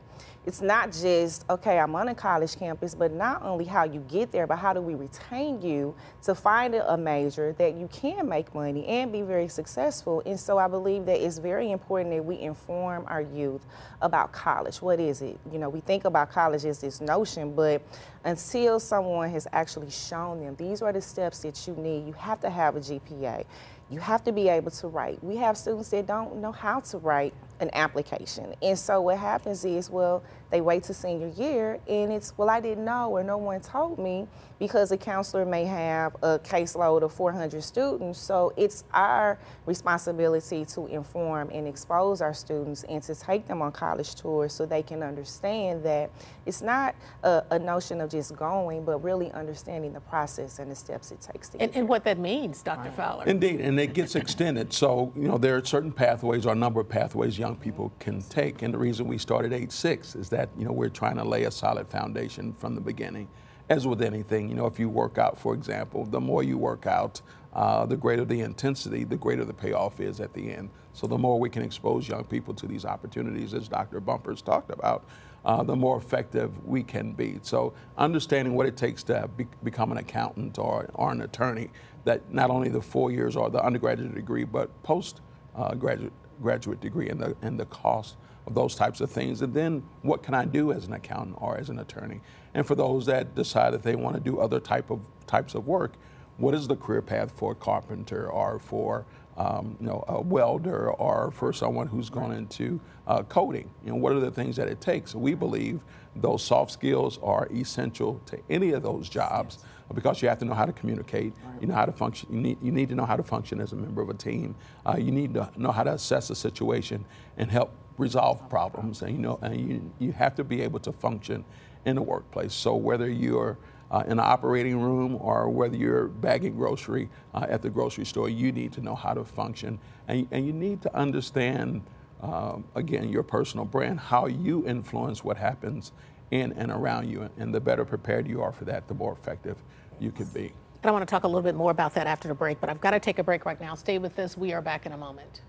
It's 0.46 0.62
not 0.62 0.92
just, 0.92 1.44
okay, 1.50 1.80
I'm 1.80 1.96
on 1.96 2.08
a 2.10 2.14
college 2.14 2.56
campus, 2.56 2.94
but 2.94 3.12
not 3.12 3.42
only 3.42 3.66
how 3.66 3.84
you 3.84 4.02
get 4.02 4.32
there, 4.32 4.46
but 4.46 4.58
how 4.58 4.74
do 4.74 4.82
we 4.82 4.94
retain 4.94 5.60
you 5.60 5.96
to 6.22 6.36
find 6.36 6.76
a 6.76 6.96
major 6.96 7.54
that 7.58 7.74
you 7.74 7.88
can 7.88 8.30
make 8.30 8.54
money 8.54 8.86
and 8.86 9.12
be 9.12 9.24
very 9.24 9.48
successful. 9.48 10.22
And 10.24 10.40
so 10.40 10.60
I 10.60 10.68
believe 10.68 11.08
that 11.08 11.20
it's 11.20 11.40
very 11.40 11.72
important 11.72 12.14
that 12.14 12.24
we 12.24 12.40
inform 12.40 13.06
our 13.08 13.22
youth 13.22 13.66
about 14.02 14.34
college. 14.34 14.84
What 14.84 15.00
is 15.00 15.24
it? 15.24 15.40
You 15.52 15.58
know, 15.58 15.68
we 15.70 15.80
think 15.80 16.06
about 16.06 16.30
college 16.30 16.64
as 16.66 16.80
this 16.80 17.02
notion, 17.02 17.56
but 17.56 17.82
until 18.24 18.80
someone 18.80 19.32
has 19.32 19.48
actually 19.52 19.90
shown 19.90 20.42
them 20.42 20.56
these 20.58 20.84
are 20.84 20.94
the 20.94 21.02
steps 21.02 21.40
that 21.40 21.68
you 21.68 21.74
need, 21.76 22.06
you 22.06 22.14
have 22.14 22.40
to 22.42 22.52
have 22.52 22.76
a 22.76 22.80
GPA. 22.80 23.46
You 23.90 24.00
have 24.00 24.24
to 24.24 24.32
be 24.32 24.50
able 24.50 24.72
to 24.72 24.88
write. 24.88 25.24
We 25.24 25.38
have 25.38 25.58
students 25.58 25.90
that 25.90 26.08
don't 26.08 26.38
know 26.38 26.52
how 26.52 26.80
to 26.80 26.98
write 26.98 27.34
an 27.60 27.70
application. 27.74 28.54
And 28.62 28.78
so 28.78 29.02
what 29.02 29.18
happens 29.18 29.66
is, 29.66 29.90
well, 29.90 30.24
they 30.52 30.62
wait 30.62 30.84
to 30.84 30.94
senior 30.94 31.28
year 31.30 31.80
and 31.88 32.12
it's, 32.12 32.38
well, 32.38 32.50
I 32.50 32.60
didn't 32.60 32.86
know 32.86 33.12
or 33.12 33.24
no 33.24 33.38
one 33.38 33.62
told 33.62 34.00
me 34.00 34.28
because 34.60 34.92
a 34.92 34.98
counselor 34.98 35.46
may 35.46 35.66
have 35.66 36.16
a 36.22 36.40
caseload 36.40 37.02
of 37.02 37.12
400 37.12 37.64
students. 37.64 38.20
So 38.20 38.54
it's 38.56 38.84
our 38.94 39.38
responsibility 39.66 40.66
to 40.66 40.88
inform 40.88 41.50
and 41.50 41.68
expose 41.68 42.22
our 42.22 42.34
students 42.34 42.84
and 42.84 43.02
to 43.04 43.16
take 43.16 43.48
them 43.48 43.62
on 43.62 43.72
college 43.72 44.16
tours 44.16 44.54
so 44.54 44.66
they 44.66 44.84
can 44.84 45.04
understand 45.04 45.84
that 45.84 46.10
it's 46.46 46.62
not 46.62 46.96
a, 47.24 47.44
a 47.52 47.60
notion 47.60 48.00
of 48.00 48.10
just 48.10 48.36
going, 48.36 48.86
but 48.86 49.04
really 49.04 49.32
understanding 49.32 49.94
the 49.94 50.00
process 50.00 50.60
and 50.60 50.72
the 50.72 50.76
steps 50.76 51.12
it 51.12 51.22
takes 51.22 51.50
to 51.50 51.58
get 51.58 51.70
And, 51.70 51.76
and 51.76 51.90
what 51.90 52.04
that 52.06 52.18
means, 52.18 52.62
Dr. 52.62 52.92
Fowler. 52.92 53.26
Indeed, 53.26 53.62
and 53.62 53.80
it 53.80 53.94
gets 53.94 54.16
extended. 54.16 54.72
So, 54.72 55.12
you 55.16 55.28
know, 55.28 55.38
there 55.38 55.58
are 55.58 55.66
certain 55.66 55.92
pathways 55.92 56.46
or 56.46 56.54
a 56.54 56.56
number 56.56 56.80
of 56.80 56.88
pathways 56.88 57.38
young 57.46 57.56
people 57.56 57.94
can 58.00 58.22
take. 58.24 58.64
And 58.64 58.74
the 58.74 58.78
reason 58.80 59.08
we 59.08 59.20
started 59.20 59.54
age 59.54 59.72
six 59.72 60.16
is 60.16 60.30
that, 60.30 60.50
you 60.58 60.66
know, 60.66 60.72
we're 60.72 60.90
trying 60.90 61.18
to 61.18 61.24
lay 61.24 61.44
a 61.44 61.52
solid 61.52 61.88
foundation 61.88 62.54
from 62.54 62.74
the 62.74 62.82
beginning. 62.82 63.28
As 63.70 63.86
with 63.86 64.02
anything, 64.02 64.50
you 64.50 64.56
know, 64.56 64.66
if 64.66 64.80
you 64.80 64.90
work 64.90 65.18
out, 65.20 65.38
for 65.38 65.54
example, 65.54 66.06
the 66.06 66.20
more 66.20 66.42
you 66.42 66.58
work 66.58 66.88
out, 66.88 67.22
uh, 67.54 67.86
the 67.86 67.98
greater 67.98 68.26
the 68.26 68.42
intensity, 68.42 69.04
the 69.04 69.16
greater 69.16 69.46
the 69.46 69.54
payoff 69.54 70.00
is 70.00 70.20
at 70.20 70.34
the 70.34 70.52
end. 70.52 70.70
So 70.94 71.08
the 71.08 71.18
more 71.18 71.40
we 71.40 71.50
can 71.50 71.62
expose 71.62 72.08
young 72.08 72.24
people 72.24 72.54
to 72.56 72.68
these 72.68 72.84
opportunities, 72.84 73.54
as 73.54 73.68
Dr. 73.68 74.00
Bumpers 74.00 74.42
talked 74.42 74.72
about, 74.72 75.06
uh, 75.46 75.62
the 75.62 75.76
more 75.76 75.98
effective 75.98 76.52
we 76.66 76.82
can 76.84 77.14
be. 77.14 77.40
So 77.44 77.74
understanding 77.98 78.56
what 78.56 78.66
it 78.66 78.76
takes 78.76 79.04
to 79.04 79.30
be, 79.38 79.46
become 79.64 79.92
an 79.92 80.00
accountant 80.00 80.58
or, 80.58 80.90
or 80.96 81.12
an 81.12 81.22
attorney, 81.22 81.70
that 82.06 82.22
not 82.34 82.50
only 82.50 82.70
the 82.70 82.82
four 82.82 83.12
years 83.12 83.36
or 83.36 83.50
the 83.50 83.64
undergraduate 83.64 84.16
degree, 84.16 84.46
but 84.46 84.68
post 84.84 85.22
uh, 85.56 85.74
graduate 85.76 86.14
graduate 86.42 86.82
degree 86.82 87.10
and 87.10 87.20
the 87.20 87.36
and 87.42 87.60
the 87.60 87.66
cost 87.66 88.18
of 88.48 88.54
those 88.54 88.76
types 88.76 89.02
of 89.02 89.12
things. 89.12 89.42
And 89.42 89.54
then 89.54 89.84
what 90.02 90.24
can 90.24 90.34
I 90.34 90.46
do 90.46 90.72
as 90.72 90.86
an 90.86 90.94
accountant 90.94 91.38
or 91.40 91.58
as 91.58 91.70
an 91.70 91.80
attorney? 91.80 92.22
And 92.54 92.66
for 92.66 92.76
those 92.76 93.06
that 93.08 93.36
decide 93.36 93.74
that 93.74 93.84
they 93.84 93.96
want 93.96 94.16
to 94.16 94.22
do 94.22 94.40
other 94.40 94.60
type 94.60 94.92
of 94.92 95.02
types 95.28 95.56
of 95.56 95.68
work, 95.68 95.94
what 96.38 96.54
is 96.54 96.68
the 96.68 96.76
career 96.76 97.02
path 97.02 97.32
for 97.32 97.54
a 97.54 97.56
carpenter 97.56 98.30
or 98.30 98.60
for 98.60 99.06
um, 99.38 99.76
you 99.80 99.88
know 99.88 100.04
a 100.08 100.22
welder 100.22 100.92
or 100.92 101.32
for 101.32 101.52
someone 101.52 101.88
who's 101.88 102.10
gone 102.10 102.32
into 102.32 102.80
uh, 103.08 103.24
coding? 103.24 103.70
You 103.84 103.92
know 103.92 103.98
what 103.98 104.14
are 104.14 104.20
the 104.20 104.32
things 104.32 104.56
that 104.58 104.68
it 104.68 104.82
takes? 104.82 105.16
We 105.16 105.34
believe 105.34 105.82
those 106.16 106.44
soft 106.44 106.72
skills 106.72 107.20
are 107.22 107.48
essential 107.54 108.22
to 108.28 108.40
any 108.50 108.72
of 108.72 108.84
those 108.84 109.10
jobs 109.10 109.60
because 109.94 110.22
you 110.22 110.30
have 110.30 110.40
to 110.40 110.46
know 110.46 110.54
how 110.54 110.66
to 110.66 110.74
communicate. 110.74 111.34
You 111.62 111.68
know 111.68 111.76
how 111.76 111.86
to 111.86 111.92
function. 111.92 112.30
You 112.32 112.40
need 112.42 112.58
you 112.62 112.72
need 112.72 112.90
to 112.90 112.96
know 112.96 113.06
how 113.06 113.16
to 113.16 113.24
function 113.24 113.62
as 113.62 113.74
a 113.74 113.76
member 113.76 114.02
of 114.02 114.10
a 114.10 114.14
team. 114.14 114.56
Uh, 114.86 114.98
you 114.98 115.12
need 115.12 115.34
to 115.36 115.50
know 115.58 115.72
how 115.72 115.84
to 115.84 115.94
assess 115.94 116.30
a 116.30 116.36
situation 116.36 117.06
and 117.38 117.52
help 117.52 117.72
resolve 117.98 118.50
problems. 118.50 119.02
And 119.02 119.12
you 119.16 119.20
know 119.20 119.40
and 119.42 119.60
you 119.60 119.92
you 120.00 120.12
have 120.14 120.36
to 120.36 120.44
be 120.44 120.62
able 120.62 120.80
to 120.82 120.92
function 120.92 121.46
in 121.86 121.96
the 121.96 122.02
workplace. 122.02 122.54
So 122.54 122.76
whether 122.76 123.10
you're 123.10 123.58
uh, 123.92 124.04
in 124.08 124.18
the 124.18 124.24
operating 124.24 124.82
room 124.82 125.16
or 125.22 125.50
whether 125.50 125.76
you're 125.78 126.08
bagging 126.08 126.56
grocery 126.56 127.10
uh, 127.34 127.46
at 127.48 127.62
the 127.62 127.70
grocery 127.70 128.06
store, 128.06 128.30
you 128.30 128.52
need 128.52 128.74
to 128.74 128.82
know 128.82 128.96
how 128.96 129.14
to 129.14 129.24
function 129.24 129.80
and, 130.08 130.28
and 130.32 130.46
you 130.46 130.54
need 130.54 130.82
to 130.82 130.96
understand, 130.96 131.82
um, 132.22 132.66
again, 132.76 133.10
your 133.10 133.24
personal 133.24 133.66
brand, 133.66 134.00
how 134.00 134.26
you 134.26 134.66
influence 134.68 135.24
what 135.24 135.38
happens 135.38 135.92
in 136.32 136.54
and 136.54 136.72
around 136.72 137.10
you. 137.10 137.30
And 137.38 137.54
the 137.54 137.60
better 137.60 137.86
prepared 137.86 138.28
you 138.28 138.42
are 138.42 138.52
for 138.52 138.66
that, 138.66 138.88
the 138.88 138.94
more 138.94 139.14
effective 139.14 139.58
you 140.00 140.12
can 140.12 140.26
be. 140.28 140.52
And 140.84 140.90
I 140.90 140.92
want 140.92 141.08
to 141.08 141.10
talk 141.10 141.24
a 141.24 141.28
little 141.28 141.42
bit 141.42 141.56
more 141.56 141.72
about 141.72 141.94
that 141.96 142.06
after 142.06 142.28
the 142.28 142.36
break, 142.36 142.62
but 142.62 142.70
I've 142.70 142.82
got 142.82 142.92
to 142.92 143.00
take 143.00 143.18
a 143.18 143.24
break 143.24 143.46
right 143.46 143.60
now. 143.60 143.74
Stay 143.76 143.98
with 143.98 144.20
us. 144.20 144.38
We 144.38 144.54
are 144.54 144.62
back 144.62 144.86
in 144.86 144.92
a 144.92 144.98
moment. 144.98 145.42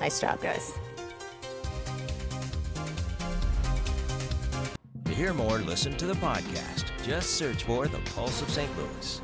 Nice 0.00 0.20
job, 0.20 0.40
guys. 0.40 0.72
To 5.04 5.14
hear 5.14 5.32
more, 5.32 5.58
listen 5.58 5.96
to 5.98 6.06
the 6.06 6.14
podcast. 6.14 6.86
Just 7.04 7.30
search 7.30 7.64
for 7.64 7.86
The 7.86 7.98
Pulse 8.16 8.42
of 8.42 8.50
St. 8.50 8.70
Louis. 8.76 9.20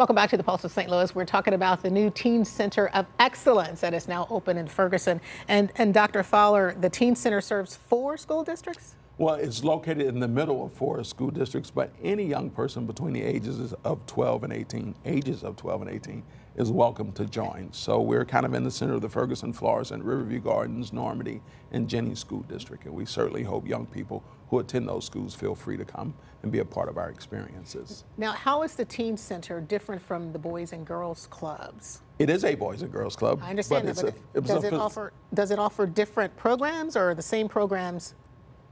Welcome 0.00 0.16
back 0.16 0.30
to 0.30 0.38
the 0.38 0.42
Pulse 0.42 0.64
of 0.64 0.72
St. 0.72 0.88
Louis. 0.88 1.14
We're 1.14 1.26
talking 1.26 1.52
about 1.52 1.82
the 1.82 1.90
new 1.90 2.08
Teen 2.08 2.42
Center 2.42 2.88
of 2.94 3.04
Excellence 3.18 3.82
that 3.82 3.92
is 3.92 4.08
now 4.08 4.26
open 4.30 4.56
in 4.56 4.66
Ferguson. 4.66 5.20
And, 5.46 5.70
and 5.76 5.92
Dr. 5.92 6.22
Fowler, 6.22 6.74
the 6.80 6.88
Teen 6.88 7.14
Center 7.14 7.42
serves 7.42 7.76
four 7.76 8.16
school 8.16 8.42
districts? 8.42 8.94
Well, 9.18 9.34
it's 9.34 9.62
located 9.62 10.06
in 10.06 10.18
the 10.18 10.26
middle 10.26 10.64
of 10.64 10.72
four 10.72 11.04
school 11.04 11.30
districts, 11.30 11.70
but 11.70 11.92
any 12.02 12.24
young 12.24 12.48
person 12.48 12.86
between 12.86 13.12
the 13.12 13.20
ages 13.20 13.74
of 13.84 14.06
12 14.06 14.44
and 14.44 14.54
18, 14.54 14.94
ages 15.04 15.44
of 15.44 15.56
12 15.56 15.82
and 15.82 15.90
18, 15.90 16.22
is 16.56 16.70
welcome 16.70 17.12
to 17.12 17.24
join. 17.26 17.68
So 17.72 18.00
we're 18.00 18.24
kind 18.24 18.44
of 18.44 18.54
in 18.54 18.64
the 18.64 18.70
center 18.70 18.94
of 18.94 19.00
the 19.02 19.08
Ferguson, 19.08 19.52
Florissant, 19.52 20.02
Riverview 20.04 20.40
Gardens, 20.40 20.92
Normandy, 20.92 21.40
and 21.72 21.88
Jennings 21.88 22.18
School 22.18 22.40
District. 22.42 22.84
And 22.84 22.94
we 22.94 23.04
certainly 23.06 23.42
hope 23.44 23.66
young 23.68 23.86
people 23.86 24.22
who 24.48 24.58
attend 24.58 24.88
those 24.88 25.04
schools 25.04 25.34
feel 25.34 25.54
free 25.54 25.76
to 25.76 25.84
come 25.84 26.12
and 26.42 26.50
be 26.50 26.58
a 26.58 26.64
part 26.64 26.88
of 26.88 26.98
our 26.98 27.08
experiences. 27.08 28.04
Now, 28.16 28.32
how 28.32 28.62
is 28.62 28.74
the 28.74 28.84
Teen 28.84 29.16
Center 29.16 29.60
different 29.60 30.02
from 30.02 30.32
the 30.32 30.38
Boys 30.38 30.72
and 30.72 30.84
Girls 30.84 31.28
Clubs? 31.28 32.02
It 32.18 32.28
is 32.28 32.44
a 32.44 32.54
Boys 32.56 32.82
and 32.82 32.90
Girls 32.90 33.14
Club. 33.14 33.40
I 33.42 33.50
understand 33.50 33.88
it's 33.88 34.02
that, 34.02 34.14
but 34.34 34.44
a- 34.44 34.46
does 34.46 34.64
a- 34.64 34.66
it 34.68 34.74
offer 34.74 35.12
does 35.32 35.50
it 35.52 35.58
offer 35.58 35.86
different 35.86 36.36
programs 36.36 36.96
or 36.96 37.14
the 37.14 37.22
same 37.22 37.48
programs 37.48 38.14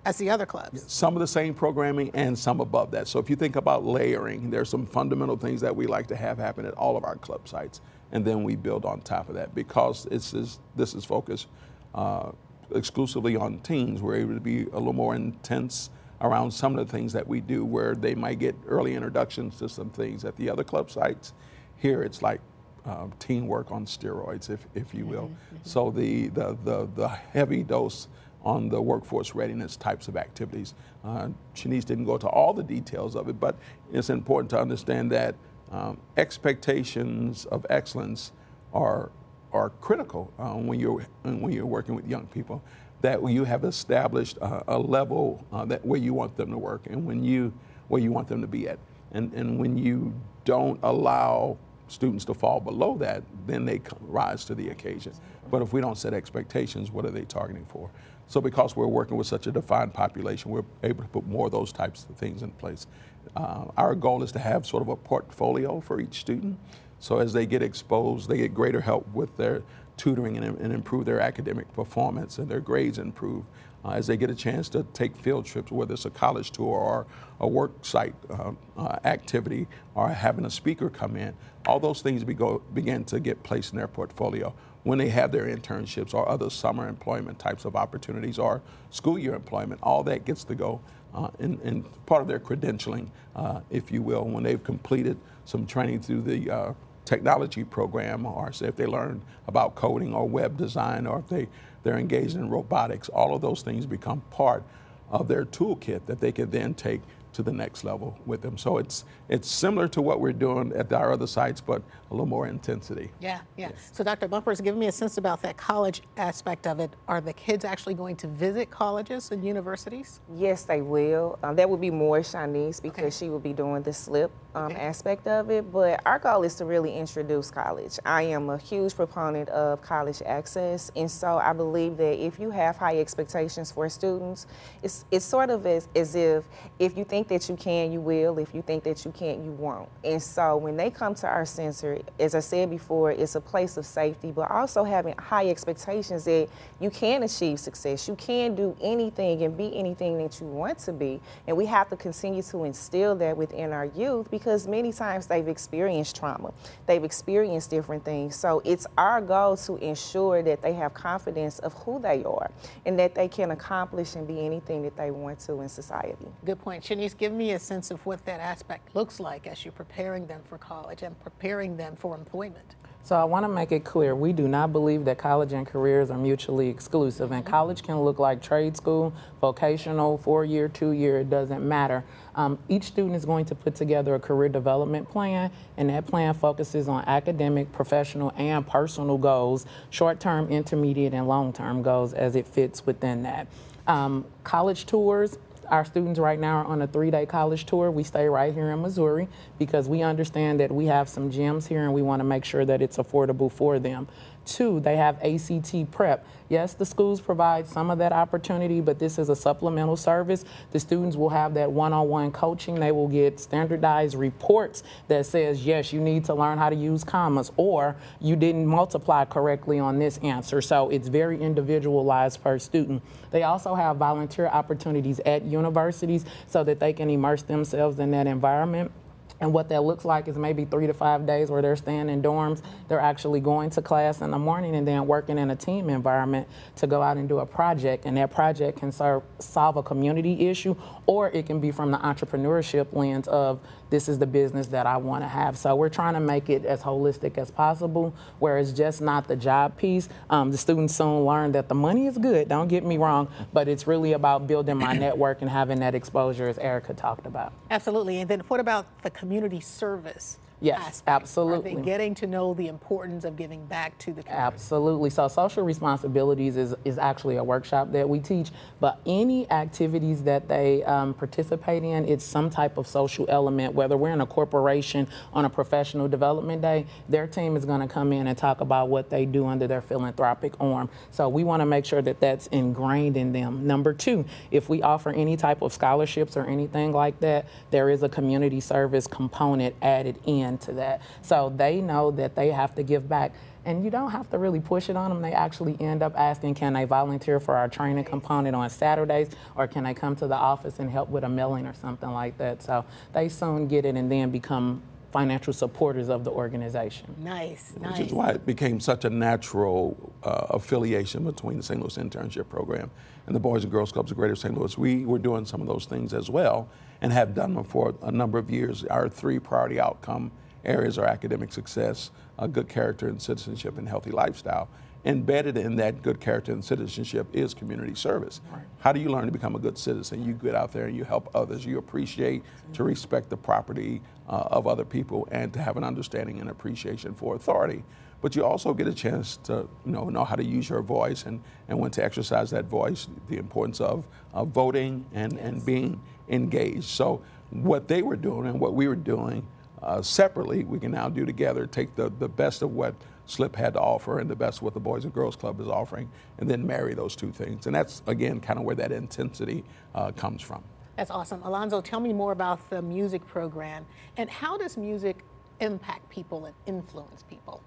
as 0.09 0.17
the 0.17 0.31
other 0.31 0.47
clubs? 0.47 0.85
some 0.91 1.15
of 1.15 1.21
the 1.21 1.27
same 1.27 1.55
programming 1.55 2.11
and 2.15 2.39
some 2.39 2.61
above 2.61 2.91
that. 2.93 3.07
So 3.07 3.19
if 3.19 3.29
you 3.29 3.37
think 3.37 3.57
about 3.57 3.85
layering, 3.85 4.51
there's 4.51 4.69
some 4.69 4.87
fundamental 4.87 5.37
things 5.37 5.61
that 5.61 5.75
we 5.75 5.87
like 5.87 6.07
to 6.09 6.17
have 6.17 6.39
happen 6.39 6.65
at 6.65 6.75
all 6.75 6.97
of 6.97 7.05
our 7.05 7.17
club 7.17 7.47
sites. 7.47 7.81
and 8.11 8.25
then 8.25 8.43
we 8.43 8.57
build 8.57 8.87
on 8.87 9.03
top 9.03 9.29
of 9.29 9.35
that. 9.35 9.55
Because 9.55 10.05
this 10.05 10.33
is, 10.33 10.61
this 10.77 10.95
is 10.95 11.05
focused 11.05 11.47
uh, 11.95 12.31
exclusively 12.75 13.37
on 13.37 13.59
teens, 13.61 14.01
we're 14.01 14.17
able 14.17 14.35
to 14.35 14.41
be 14.41 14.63
a 14.63 14.79
little 14.79 14.95
more 14.95 15.15
intense 15.15 15.91
around 16.21 16.51
some 16.51 16.77
of 16.77 16.85
the 16.85 16.91
things 16.91 17.13
that 17.13 17.27
we 17.27 17.41
do 17.41 17.65
where 17.65 17.95
they 17.95 18.15
might 18.15 18.39
get 18.39 18.57
early 18.67 18.95
introductions 18.95 19.59
to 19.59 19.69
some 19.69 19.91
things 19.91 20.25
at 20.25 20.37
the 20.37 20.49
other 20.51 20.65
club 20.65 20.91
sites. 20.91 21.33
Here 21.77 22.03
it's 22.03 22.23
like 22.23 22.41
um, 22.85 23.13
teamwork 23.19 23.71
on 23.71 23.85
steroids, 23.85 24.51
if, 24.51 24.67
if 24.75 24.95
you 24.95 25.07
will. 25.07 25.29
Mm-hmm. 25.29 25.57
So 25.65 25.91
the, 25.91 26.29
the, 26.29 26.57
the, 26.65 26.89
the, 26.97 27.09
heavy 27.09 27.63
dose 27.63 28.09
on 28.45 28.69
the 28.69 28.81
workforce 28.81 29.35
readiness 29.35 29.77
types 29.77 30.09
of 30.09 30.17
activities. 30.17 30.75
Uh, 31.05 31.29
Shanise 31.55 31.85
didn't 31.85 32.05
go 32.05 32.15
into 32.15 32.29
all 32.29 32.53
the 32.55 32.63
details 32.63 33.17
of 33.17 33.29
it, 33.29 33.41
but 33.41 33.57
it's 33.93 34.11
important 34.11 34.51
to 34.51 34.61
understand 34.61 35.11
that 35.13 35.35
um, 35.71 35.99
expectations 36.17 37.45
of 37.47 37.67
excellence 37.69 38.33
are, 38.73 39.11
are 39.53 39.71
critical 39.81 40.33
uh, 40.39 40.55
when, 40.55 40.81
you're, 40.81 41.07
when 41.23 41.53
you're 41.53 41.67
working 41.67 41.95
with 41.95 42.07
young 42.07 42.27
people. 42.27 42.63
That 43.01 43.23
you 43.29 43.45
have 43.45 43.63
established 43.63 44.39
a 44.41 44.77
level 44.77 45.45
uh, 45.53 45.65
that 45.67 45.87
where 45.87 46.01
you 46.01 46.15
want 46.15 46.37
them 46.37 46.51
to 46.51 46.59
work 46.59 46.87
and 46.89 47.07
when 47.07 47.23
you, 47.23 47.53
where 47.87 48.03
you 48.03 48.11
want 48.11 48.27
them 48.27 48.41
to 48.41 48.49
be 48.49 48.69
at. 48.69 48.81
And, 49.13 49.33
and 49.35 49.57
when 49.59 49.79
you 49.79 50.13
don't 50.45 50.81
allow 50.83 51.59
students 51.87 52.25
to 52.25 52.35
fall 52.35 52.61
below 52.61 52.97
that, 52.99 53.23
then 53.47 53.65
they 53.65 53.81
rise 54.01 54.45
to 54.47 54.55
the 54.55 54.71
occasion. 54.71 55.13
But 55.51 55.63
if 55.63 55.73
we 55.73 55.81
don't 55.81 55.97
set 55.97 56.13
expectations, 56.13 56.91
what 56.91 57.05
are 57.05 57.11
they 57.11 57.25
targeting 57.25 57.65
for? 57.67 57.89
So 58.29 58.43
because 58.43 58.77
we're 58.77 58.87
working 58.87 59.17
with 59.17 59.27
such 59.27 59.47
a 59.47 59.51
defined 59.51 59.95
population, 59.95 60.51
we're 60.51 60.65
able 60.83 61.03
to 61.03 61.09
put 61.09 61.27
more 61.27 61.47
of 61.47 61.53
those 61.53 61.73
types 61.73 62.07
of 62.09 62.17
things 62.17 62.43
in 62.43 62.51
place. 62.53 62.87
Uh, 63.35 63.65
our 63.77 63.95
goal 63.95 64.23
is 64.23 64.31
to 64.33 64.39
have 64.39 64.67
sort 64.67 64.83
of 64.83 64.89
a 64.89 64.97
portfolio 64.97 65.81
for 65.81 66.01
each 66.01 66.21
student. 66.21 66.59
So 66.99 67.19
as 67.19 67.33
they 67.33 67.47
get 67.47 67.63
exposed, 67.63 68.29
they 68.29 68.39
get 68.39 68.55
greater 68.55 68.83
help 68.83 69.09
with 69.15 69.37
their 69.39 69.63
tutoring 69.97 70.37
and, 70.37 70.59
and 70.59 70.73
improve 70.73 71.07
their 71.07 71.21
academic 71.21 71.73
performance 71.73 72.39
and 72.39 72.49
their 72.49 72.61
grades 72.61 72.99
improve 72.99 73.45
uh, 73.85 73.91
as 73.91 74.07
they 74.07 74.17
get 74.17 74.31
a 74.31 74.35
chance 74.35 74.69
to 74.69 74.85
take 74.93 75.17
field 75.17 75.47
trips, 75.47 75.71
whether 75.71 75.95
it's 75.95 76.05
a 76.05 76.11
college 76.11 76.51
tour 76.51 76.67
or 76.67 77.07
a 77.41 77.47
work 77.47 77.85
site 77.85 78.15
uh, 78.31 78.53
uh, 78.77 78.99
activity 79.05 79.67
or 79.95 80.09
having 80.09 80.45
a 80.45 80.51
speaker 80.51 80.91
come 80.91 81.17
in. 81.17 81.35
All 81.67 81.81
those 81.81 82.03
things 82.03 82.25
be 82.25 82.35
go, 82.35 82.63
begin 82.75 83.05
to 83.05 83.21
get 83.21 83.43
placed 83.43 83.73
in 83.73 83.79
their 83.79 83.89
portfolio 83.89 84.55
when 84.89 84.97
they 84.97 85.11
have 85.11 85.33
their 85.33 85.45
internships 85.45 86.15
or 86.15 86.27
other 86.27 86.49
summer 86.49 86.89
employment 86.89 87.39
types 87.39 87.67
of 87.67 87.77
opportunities 87.77 88.39
or 88.39 88.63
school 88.89 89.19
year 89.19 89.35
employment. 89.35 89.79
All 89.83 90.03
that 90.05 90.25
gets 90.25 90.45
to 90.45 90.55
go 90.55 90.81
uh, 91.13 91.29
in, 91.39 91.61
in, 91.61 91.83
part 92.07 92.23
of 92.23 92.29
their 92.29 92.41
credentialing, 92.41 93.09
uh, 93.37 93.61
if 93.69 93.93
you 93.93 94.01
will, 94.01 94.25
when 94.25 94.45
they've 94.45 94.65
completed 94.65 95.19
some 95.45 95.67
training 95.67 96.01
through 96.01 96.23
the 96.23 96.51
uh, 96.51 96.73
technology 97.05 97.65
program 97.65 98.25
or 98.25 98.51
if 98.63 98.77
they 98.77 98.87
learn 98.87 99.21
about 99.47 99.75
coding 99.75 100.15
or 100.15 100.27
web 100.27 100.57
design 100.57 101.07
or 101.07 101.19
if 101.19 101.29
they, 101.29 101.49
they're 101.83 101.99
engaged 101.99 102.37
in 102.37 102.49
robotics, 102.49 103.11
all 103.11 103.35
of 103.35 103.43
those 103.43 103.61
things 103.61 103.85
become 103.85 104.23
part 104.31 104.65
of 105.11 105.29
their 105.29 105.45
toolkit 105.45 106.07
that 106.07 106.19
they 106.19 106.33
can 106.33 106.51
then 106.51 106.73
take 106.73 107.03
to 107.33 107.43
the 107.43 107.53
next 107.53 107.85
level 107.85 108.19
with 108.27 108.43
them. 108.43 108.57
So 108.59 108.79
it's 108.79 109.05
it's 109.29 109.51
similar 109.51 109.89
to 109.89 110.03
what 110.03 110.21
we're 110.21 110.33
doing 110.33 110.73
at 110.75 110.93
our 110.93 111.13
other 111.13 111.27
sites, 111.27 111.61
but 111.61 111.83
a 112.11 112.15
little 112.15 112.27
more 112.27 112.47
intensity. 112.47 113.11
Yeah, 113.21 113.41
yeah. 113.57 113.69
Yes. 113.71 113.91
So 113.93 114.03
Dr. 114.03 114.29
Bumpers, 114.29 114.61
give 114.61 114.77
me 114.77 114.87
a 114.87 114.93
sense 114.93 115.19
about 115.19 115.43
that 115.43 115.57
college 115.57 116.03
aspect 116.17 116.67
of 116.67 116.81
it. 116.81 116.91
Are 117.07 117.21
the 117.21 117.35
kids 117.35 117.65
actually 117.65 117.95
going 117.95 118.17
to 118.17 118.27
visit 118.29 118.71
colleges 118.71 119.31
and 119.31 119.45
universities? 119.45 120.21
Yes, 120.35 120.65
they 120.65 120.81
will. 120.81 121.39
Um, 121.43 121.57
that 121.57 121.69
would 121.69 121.81
be 121.81 121.91
more 121.91 122.21
Shanise 122.21 122.81
because 122.81 123.05
okay. 123.05 123.27
she 123.27 123.29
will 123.29 123.39
be 123.39 123.53
doing 123.53 123.83
the 123.83 123.91
SLIP 123.91 124.31
um, 124.55 124.73
okay. 124.73 124.81
aspect 124.81 125.27
of 125.27 125.51
it. 125.51 125.71
But 125.71 126.01
our 126.07 126.19
goal 126.19 126.43
is 126.43 126.55
to 126.57 126.65
really 126.65 126.95
introduce 126.95 127.51
college. 127.51 127.99
I 128.05 128.23
am 128.23 128.49
a 128.51 128.59
huge 128.59 128.95
proponent 128.95 129.49
of 129.51 129.83
college 129.83 130.23
access, 130.25 130.91
and 130.97 131.11
so 131.11 131.39
I 131.39 131.53
believe 131.53 131.97
that 131.99 132.19
if 132.25 132.39
you 132.41 132.51
have 132.51 132.77
high 132.77 132.99
expectations 132.99 133.71
for 133.71 133.89
students, 133.89 134.47
it's 134.83 135.05
it's 135.11 135.25
sort 135.25 135.51
of 135.51 135.67
as, 135.67 135.89
as 135.95 136.15
if 136.15 136.45
if 136.79 136.97
you 136.97 137.05
think 137.05 137.28
that 137.29 137.49
you 137.49 137.57
can, 137.57 137.93
you 137.93 138.01
will. 138.01 138.39
If 138.39 138.55
you 138.55 138.63
think 138.63 138.85
that 138.85 139.05
you 139.05 139.11
can't, 139.11 139.43
you 139.45 139.53
won't. 139.53 139.89
And 140.05 140.23
so 140.23 140.57
when 140.57 140.77
they 140.77 140.91
come 140.91 141.15
to 141.17 141.27
our 141.27 141.45
center, 141.45 141.99
as 142.19 142.35
I 142.35 142.41
said 142.41 142.71
before, 142.71 143.11
it's 143.13 143.35
a 143.35 143.41
place 143.41 143.77
of 143.77 143.87
safety, 143.87 144.31
but 144.31 144.51
also 144.51 144.85
having 144.85 145.17
high 145.19 145.49
expectations 145.49 146.25
that 146.25 146.49
you 146.81 146.91
can 146.91 147.23
achieve 147.23 147.61
success. 147.61 148.09
You 148.09 148.17
can 148.17 148.55
do 148.55 148.77
anything 148.81 149.43
and 149.43 149.57
be 149.57 149.77
anything 149.77 150.19
that 150.19 150.41
you 150.41 150.47
want 150.47 150.79
to 150.81 150.93
be. 150.93 151.21
And 151.47 151.57
we 151.57 151.67
have 151.67 151.89
to 151.91 151.97
continue 151.97 152.43
to 152.43 152.65
instill 152.65 153.15
that 153.17 153.37
within 153.37 153.73
our 153.73 153.87
youth 153.87 154.31
because 154.31 154.67
many 154.67 154.93
times 154.93 155.27
they've 155.27 155.49
experienced 155.49 156.17
trauma, 156.17 156.53
they've 156.87 157.05
experienced 157.05 157.71
different 157.71 158.05
things. 158.05 158.37
So 158.37 158.63
it's 158.65 158.87
our 158.97 159.21
goal 159.21 159.57
to 159.59 159.77
ensure 159.77 160.43
that 160.43 160.63
they 160.63 160.73
have 160.75 160.95
confidence 160.95 161.59
of 161.61 161.73
who 161.75 162.01
they 162.01 162.25
are 162.25 162.51
and 162.87 162.99
that 162.99 163.15
they 163.15 163.29
can 163.29 163.51
accomplish 163.51 164.15
and 164.15 164.27
be 164.27 164.45
anything 164.45 164.83
that 164.83 164.97
they 164.97 165.11
want 165.11 165.41
to 165.41 165.61
in 165.61 165.69
society. 165.69 166.27
Good 166.45 166.59
point. 166.59 166.85
Shanise, 166.85 167.08
give 167.15 167.33
me 167.33 167.53
a 167.53 167.59
sense 167.59 167.91
of 167.91 168.05
what 168.05 168.25
that 168.27 168.41
aspect 168.41 168.95
looks 168.95 169.21
like 169.21 169.47
as 169.47 169.65
you're 169.65 169.73
preparing 169.73 170.27
them 170.27 170.41
for 170.49 170.59
college 170.59 171.03
and 171.03 171.19
preparing 171.21 171.77
them 171.77 171.97
for 171.97 172.15
employment. 172.15 172.75
So 173.05 173.17
I 173.17 173.25
want 173.25 173.45
to 173.45 173.49
make 173.49 173.73
it 173.73 173.85
clear, 173.85 174.15
we 174.15 174.35
do 174.35 174.49
not 174.49 174.71
believe 174.71 175.07
that 175.07 175.17
college 175.17 175.55
and 175.55 175.67
careers 175.67 176.11
are 176.11 176.19
mutually 176.19 176.69
exclusive. 176.69 177.33
And 177.33 177.43
college 177.43 177.83
can 177.83 177.99
look 178.01 178.19
like 178.19 178.43
trade 178.43 178.77
school, 178.77 179.15
vocational, 179.41 180.19
four-year, 180.19 180.69
two-year, 180.69 181.21
it 181.21 181.31
doesn't 181.31 181.67
matter. 181.67 182.05
Um, 182.35 182.59
each 182.69 182.85
student 182.85 183.17
is 183.17 183.25
going 183.25 183.47
to 183.47 183.55
put 183.55 183.75
together 183.75 184.15
a 184.15 184.21
career 184.21 184.51
development 184.51 185.09
plan, 185.09 185.51
and 185.79 185.89
that 185.89 186.07
plan 186.07 186.35
focuses 186.35 186.87
on 186.87 187.03
academic, 187.07 187.73
professional, 187.73 188.35
and 188.37 188.67
personal 188.67 189.17
goals, 189.17 189.65
short-term, 189.89 190.51
intermediate, 190.51 191.15
and 191.15 191.27
long-term 191.27 191.83
goals 191.83 192.13
as 192.13 192.37
it 192.37 192.47
fits 192.47 192.85
within 192.85 193.23
that. 193.23 193.47
Um, 193.87 194.27
college 194.45 194.85
tours, 194.85 195.39
our 195.71 195.85
students 195.85 196.19
right 196.19 196.39
now 196.39 196.59
are 196.59 196.65
on 196.65 196.83
a 196.83 196.87
three-day 196.87 197.27
college 197.27 197.67
tour. 197.67 197.91
We 197.91 198.03
stay 198.03 198.29
right 198.29 198.53
here 198.53 198.71
in 198.71 198.81
Missouri 198.83 199.29
because 199.59 199.89
we 199.89 200.03
understand 200.03 200.61
that 200.61 200.71
we 200.71 200.87
have 200.87 201.09
some 201.09 201.31
gyms 201.31 201.67
here 201.67 201.85
and 201.85 201.93
we 201.93 202.03
want 202.03 202.21
to 202.21 202.25
make 202.25 202.45
sure 202.45 202.65
that 202.65 202.83
it's 202.83 202.97
affordable 202.97 203.51
for 203.51 203.79
them. 203.79 204.09
Two, 204.49 204.81
they 204.81 204.97
have 204.97 205.23
ACT 205.23 205.91
prep. 205.91 206.27
Yes, 206.49 206.73
the 206.73 206.87
schools 206.87 207.21
provide 207.21 207.69
some 207.69 207.91
of 207.91 207.99
that 207.99 208.13
opportunity, 208.13 208.81
but 208.81 208.99
this 208.99 209.19
is 209.19 209.29
a 209.29 209.37
supplemental 209.37 209.95
service. 209.95 210.47
The 210.71 210.81
students 210.81 211.17
will 211.17 211.29
have 211.29 211.53
that 211.53 211.71
one-on-one 211.71 212.33
coaching. 212.33 212.81
They 212.81 212.91
will 212.91 213.09
get 213.09 213.39
standardized 213.39 214.15
reports 214.15 214.83
that 215.09 215.27
says, 215.27 215.67
yes, 215.67 215.93
you 215.93 216.01
need 216.01 216.25
to 216.25 216.35
learn 216.35 216.57
how 216.57 216.71
to 216.71 216.77
use 216.77 217.05
commas, 217.05 217.53
or 217.59 217.95
you 218.23 218.37
didn't 218.37 218.67
multiply 218.67 219.27
correctly 219.27 219.79
on 219.79 219.99
this 219.99 220.17
answer. 220.19 220.63
So 220.63 220.89
it's 220.89 221.09
very 221.09 221.39
individualized 221.39 222.43
per 222.43 222.59
student. 222.59 223.03
They 223.31 223.43
also 223.43 223.75
have 223.75 223.99
volunteer 223.99 224.47
opportunities 224.47 225.21
at 225.27 225.43
universities 225.43 226.25
so 226.47 226.65
that 226.65 226.81
they 226.81 226.95
can 226.95 227.11
immerse 227.11 227.43
themselves 227.43 227.99
in 227.99 228.13
that 228.13 228.27
environment. 228.27 228.93
And 229.41 229.53
what 229.53 229.69
that 229.69 229.83
looks 229.83 230.05
like 230.05 230.27
is 230.27 230.37
maybe 230.37 230.65
three 230.65 230.87
to 230.87 230.95
five 230.95 231.27
days 231.27 231.51
where 231.51 231.63
they're 231.63 231.77
staying 231.77 232.09
in 232.09 232.23
dorms. 232.23 232.63
They're 232.89 233.01
actually 233.01 233.41
going 233.41 233.71
to 233.71 233.83
class 233.83 234.21
in 234.21 234.31
the 234.31 234.39
morning 234.39 234.75
and 234.75 234.87
then 234.87 235.07
working 235.07 235.39
in 235.39 235.51
a 235.51 235.57
team 235.57 235.89
environment 235.91 236.49
to 236.77 236.87
go 236.87 237.03
out 237.03 237.17
and 237.17 237.29
do 237.29 237.39
a 237.39 237.47
project. 237.47 238.05
And 238.05 238.17
that 238.17 238.33
project 238.33 238.79
can 238.79 238.91
serve, 238.91 239.23
solve 239.39 239.77
a 239.77 239.83
community 239.83 240.49
issue, 240.49 240.75
or 241.07 241.31
it 241.31 241.47
can 241.47 241.61
be 241.61 241.71
from 241.71 241.91
the 241.93 241.99
entrepreneurship 241.99 242.89
lens 242.93 243.29
of 243.29 243.61
this 243.91 244.09
is 244.09 244.19
the 244.19 244.27
business 244.27 244.67
that 244.69 244.87
I 244.87 244.97
want 244.97 245.25
to 245.25 245.29
have. 245.29 245.57
So 245.57 245.75
we're 245.77 245.89
trying 245.89 246.15
to 246.15 246.21
make 246.21 246.51
it 246.51 246.65
as 246.65 246.83
holistic 246.83 247.39
as 247.39 247.51
possible, 247.51 248.15
where 248.39 248.59
it's 248.59 248.73
just 248.73 249.01
not 249.01 249.29
the 249.29 249.37
job 249.37 249.77
piece. 249.77 250.09
Um, 250.31 250.51
the 250.51 250.59
students 250.59 250.95
soon 250.95 251.25
learn 251.25 251.53
that 251.53 251.69
the 251.69 251.75
money 251.75 252.07
is 252.07 252.19
good, 252.19 252.49
don't 252.49 252.69
get 252.69 252.85
me 252.85 252.99
wrong, 252.99 253.29
but 253.53 253.69
it's 253.69 253.87
really 253.87 254.13
about 254.13 254.47
building 254.47 254.77
my 254.77 254.95
network 254.95 255.41
and 255.41 255.51
having 255.51 255.81
that 255.81 255.95
exposure, 255.95 256.49
as 256.49 256.59
Erica 256.59 256.95
talked 256.95 257.27
about. 257.27 257.53
Absolutely. 257.71 258.21
And 258.21 258.29
then 258.29 258.41
what 258.49 258.61
about 258.61 258.87
the 259.03 259.11
community 259.11 259.61
service? 259.61 260.39
Yes, 260.61 260.81
aspect? 260.81 261.09
absolutely. 261.09 261.73
Are 261.73 261.77
they 261.77 261.83
getting 261.83 262.15
to 262.17 262.27
know 262.27 262.55
the 262.55 262.67
importance 262.67 263.25
of 263.25 263.37
giving 263.37 263.65
back 263.67 263.97
to 263.99 264.07
the 264.13 264.23
community? 264.23 264.31
Absolutely. 264.31 265.11
So 265.11 265.29
social 265.29 265.63
responsibilities 265.63 266.57
is, 266.57 266.75
is 266.85 266.99
actually 266.99 267.37
a 267.37 267.45
workshop 267.45 267.93
that 267.93 268.09
we 268.09 268.19
teach, 268.19 268.51
but 268.81 269.01
any 269.07 269.49
activities 269.51 270.23
that 270.25 270.49
they 270.49 270.83
um, 270.85 271.15
participate 271.15 271.85
in, 271.85 272.09
it's 272.09 272.25
some 272.25 272.51
type 272.51 272.77
of 272.77 272.87
social 272.89 273.27
element, 273.29 273.75
whether 273.75 273.97
we're 273.97 274.11
in 274.11 274.21
a 274.21 274.27
corporation 274.27 275.07
on 275.33 275.45
a 275.45 275.51
professional 275.51 276.09
development 276.09 276.63
day, 276.63 276.87
their 277.09 277.27
team 277.27 277.57
is 277.57 277.65
going 277.65 277.81
to 277.81 277.87
come 277.87 278.13
in 278.13 278.27
and 278.27 278.37
talk 278.37 278.61
about 278.61 278.89
what 278.89 279.11
they 279.11 279.27
do 279.27 279.47
under 279.47 279.67
their 279.67 279.81
philanthropic 279.81 280.55
arm. 280.61 280.91
So 281.11 281.29
we 281.29 281.45
want 281.45 281.61
to 281.61 281.67
make 281.67 281.85
sure 281.85 282.03
that 282.03 282.21
that's 282.21 282.49
ingrained 282.49 283.17
in 283.17 283.33
them. 283.33 283.67
Number 283.67 283.93
two, 283.93 284.25
if 284.51 284.69
we 284.69 284.83
offer 284.83 285.11
any 285.11 285.37
type 285.37 285.63
of 285.63 285.73
scholarships 285.73 286.37
or 286.37 286.47
anything 286.47 286.93
like 286.93 287.21
that, 287.21 287.47
there 287.71 287.91
is 287.91 288.03
a 288.03 288.09
community 288.09 288.61
service 288.61 289.07
component 289.07 289.75
added 289.83 290.19
in 290.27 290.48
into 290.49 290.73
that. 290.73 291.01
So 291.23 291.53
they 291.55 291.81
know 291.81 292.11
that 292.13 292.35
they 292.35 292.51
have 292.51 292.75
to 292.75 292.83
give 292.83 293.09
back. 293.09 293.33
And 293.65 293.85
you 293.85 293.91
don't 293.91 294.11
have 294.11 294.31
to 294.31 294.39
really 294.39 294.61
push 294.61 294.89
it 294.89 294.97
on 294.97 295.11
them. 295.11 295.21
They 295.21 295.33
actually 295.33 295.77
end 295.79 296.03
up 296.03 296.15
asking, 296.17 296.55
can 296.55 296.73
they 296.73 296.85
volunteer 296.85 297.39
for 297.39 297.55
our 297.55 297.69
training 297.69 298.05
component 298.05 298.57
on 298.57 298.69
Saturdays, 298.71 299.29
or 299.57 299.67
can 299.67 299.85
they 299.85 299.95
come 299.95 300.17
to 300.17 300.27
the 300.27 300.35
office 300.35 300.79
and 300.79 300.91
help 300.91 301.11
with 301.11 301.25
a 301.25 301.29
mailing 301.29 301.67
or 301.67 301.75
something 301.75 302.11
like 302.11 302.39
that? 302.39 302.63
So 302.63 302.85
they 303.13 303.29
soon 303.29 303.69
get 303.69 303.85
it 303.85 303.95
and 303.95 304.11
then 304.11 304.31
become 304.31 304.83
financial 305.13 305.53
supporters 305.53 306.09
of 306.09 306.25
the 306.25 306.31
organization. 306.31 307.15
Nice, 307.19 307.73
Which 307.75 307.83
nice. 307.83 308.01
is 308.01 308.13
why 308.13 308.31
it 308.31 308.47
became 308.47 308.79
such 308.81 309.05
a 309.05 309.11
natural 309.11 310.13
uh, 310.23 310.47
affiliation 310.51 311.25
between 311.25 311.57
the 311.57 311.63
St. 311.63 311.81
Louis 311.81 311.97
Internship 311.97 312.49
Program 312.49 312.91
and 313.29 313.37
the 313.37 313.41
Boys 313.41 313.63
and 313.63 313.71
Girls 313.71 313.93
Clubs 313.93 314.11
of 314.11 314.17
Greater 314.17 314.35
St. 314.35 314.57
Louis. 314.57 314.79
We 314.79 315.05
were 315.05 315.19
doing 315.19 315.45
some 315.45 315.61
of 315.61 315.67
those 315.67 315.85
things 315.85 316.15
as 316.15 316.31
well 316.31 316.67
and 317.03 317.13
have 317.13 317.35
done 317.35 317.55
them 317.55 317.63
for 317.63 317.95
a 318.03 318.11
number 318.11 318.39
of 318.39 318.51
years. 318.51 318.85
Our 318.85 319.11
three 319.11 319.39
priority 319.39 319.79
outcome 319.79 320.33
areas 320.65 320.97
are 320.97 321.05
academic 321.05 321.53
success, 321.53 322.11
uh, 322.39 322.47
good 322.47 322.71
character 322.71 323.07
and 323.07 323.21
citizenship, 323.21 323.77
and 323.77 323.87
healthy 323.87 324.13
lifestyle. 324.13 324.71
Embedded 325.05 325.59
in 325.59 325.77
that 325.77 326.01
good 326.01 326.21
character 326.21 326.53
and 326.53 326.65
citizenship 326.65 327.27
is 327.35 327.53
community 327.53 327.95
service. 327.95 328.41
How 328.81 328.93
do 328.93 329.01
you 329.01 329.11
learn 329.11 329.27
to 329.27 329.33
become 329.33 329.55
a 329.55 329.59
good 329.59 329.77
citizen? 329.77 330.25
You 330.25 330.33
get 330.33 330.55
out 330.55 330.73
there 330.73 330.87
and 330.87 330.97
you 330.97 331.05
help 331.05 331.31
others. 331.35 331.67
You 331.67 331.77
appreciate 331.77 332.43
to 332.73 332.83
respect 332.83 333.29
the 333.29 333.37
property 333.37 334.01
uh, 334.27 334.49
of 334.51 334.67
other 334.67 334.87
people 334.87 335.29
and 335.31 335.53
to 335.53 335.61
have 335.61 335.77
an 335.77 335.85
understanding 335.85 336.41
and 336.41 336.49
appreciation 336.49 337.15
for 337.15 337.37
authority. 337.37 337.85
But 338.21 338.35
you 338.35 338.45
also 338.45 338.75
get 338.75 338.89
a 338.89 338.95
chance 338.95 339.37
to 339.45 339.69
you 339.87 339.93
know 339.93 340.09
know 340.09 340.25
how 340.25 340.37
to 340.37 340.45
use 340.45 340.69
your 340.69 340.83
voice 340.83 341.25
and, 341.25 341.41
and 341.69 341.79
when 341.79 341.91
to 341.93 342.05
exercise 342.05 342.51
that 342.51 342.65
voice, 342.65 343.09
the 343.29 343.37
importance 343.37 343.81
of, 343.81 344.07
of 344.33 344.49
voting 344.49 345.07
and, 345.13 345.39
and 345.39 345.65
being 345.65 346.01
engaged. 346.29 346.85
So 346.85 347.23
what 347.51 347.89
they 347.89 348.03
were 348.03 348.17
doing 348.17 348.47
and 348.47 348.61
what 348.61 348.75
we 348.75 348.89
were 348.89 348.97
doing 348.97 349.47
uh, 349.83 350.03
separately, 350.03 350.65
we 350.65 350.79
can 350.79 350.91
now 350.91 351.09
do 351.09 351.25
together. 351.25 351.67
Take 351.67 351.95
the, 351.95 352.11
the 352.19 352.29
best 352.29 352.63
of 352.63 352.73
what 352.73 352.95
SLIP 353.27 353.55
had 353.55 353.75
to 353.75 353.81
offer 353.81 354.19
and 354.19 354.29
the 354.29 354.37
best 354.37 354.59
of 354.59 354.63
what 354.63 354.75
the 354.75 354.81
Boys 354.81 355.05
and 355.05 355.13
Girls 355.13 355.37
Club 355.37 355.61
is 355.61 355.69
offering, 355.69 356.11
and 356.39 356.51
then 356.51 356.67
marry 356.67 356.95
those 356.95 357.15
two 357.15 357.31
things. 357.31 357.67
And 357.67 357.75
that's, 357.75 358.03
again, 358.07 358.41
kind 358.41 358.59
of 358.59 358.65
where 358.65 358.77
that 358.77 358.91
intensity 358.91 359.65
uh, 359.95 360.11
comes 360.13 360.43
from. 360.43 360.65
That's 360.97 361.11
awesome. 361.13 361.43
Alonzo, 361.45 361.81
tell 361.81 362.01
me 362.01 362.13
more 362.13 362.33
about 362.33 362.69
the 362.71 362.83
music 362.83 363.25
program 363.25 363.87
and 364.17 364.29
how 364.29 364.59
does 364.59 364.77
music 364.77 365.25
impact 365.61 366.09
people 366.11 366.47
and 366.47 366.55
influence 366.67 367.23
people? 367.23 367.63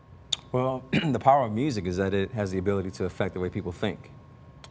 Well, 0.51 0.83
the 0.91 1.19
power 1.19 1.45
of 1.45 1.53
music 1.53 1.85
is 1.85 1.97
that 1.97 2.13
it 2.13 2.31
has 2.31 2.51
the 2.51 2.57
ability 2.57 2.91
to 2.91 3.05
affect 3.05 3.33
the 3.35 3.39
way 3.39 3.49
people 3.49 3.71
think. 3.71 4.11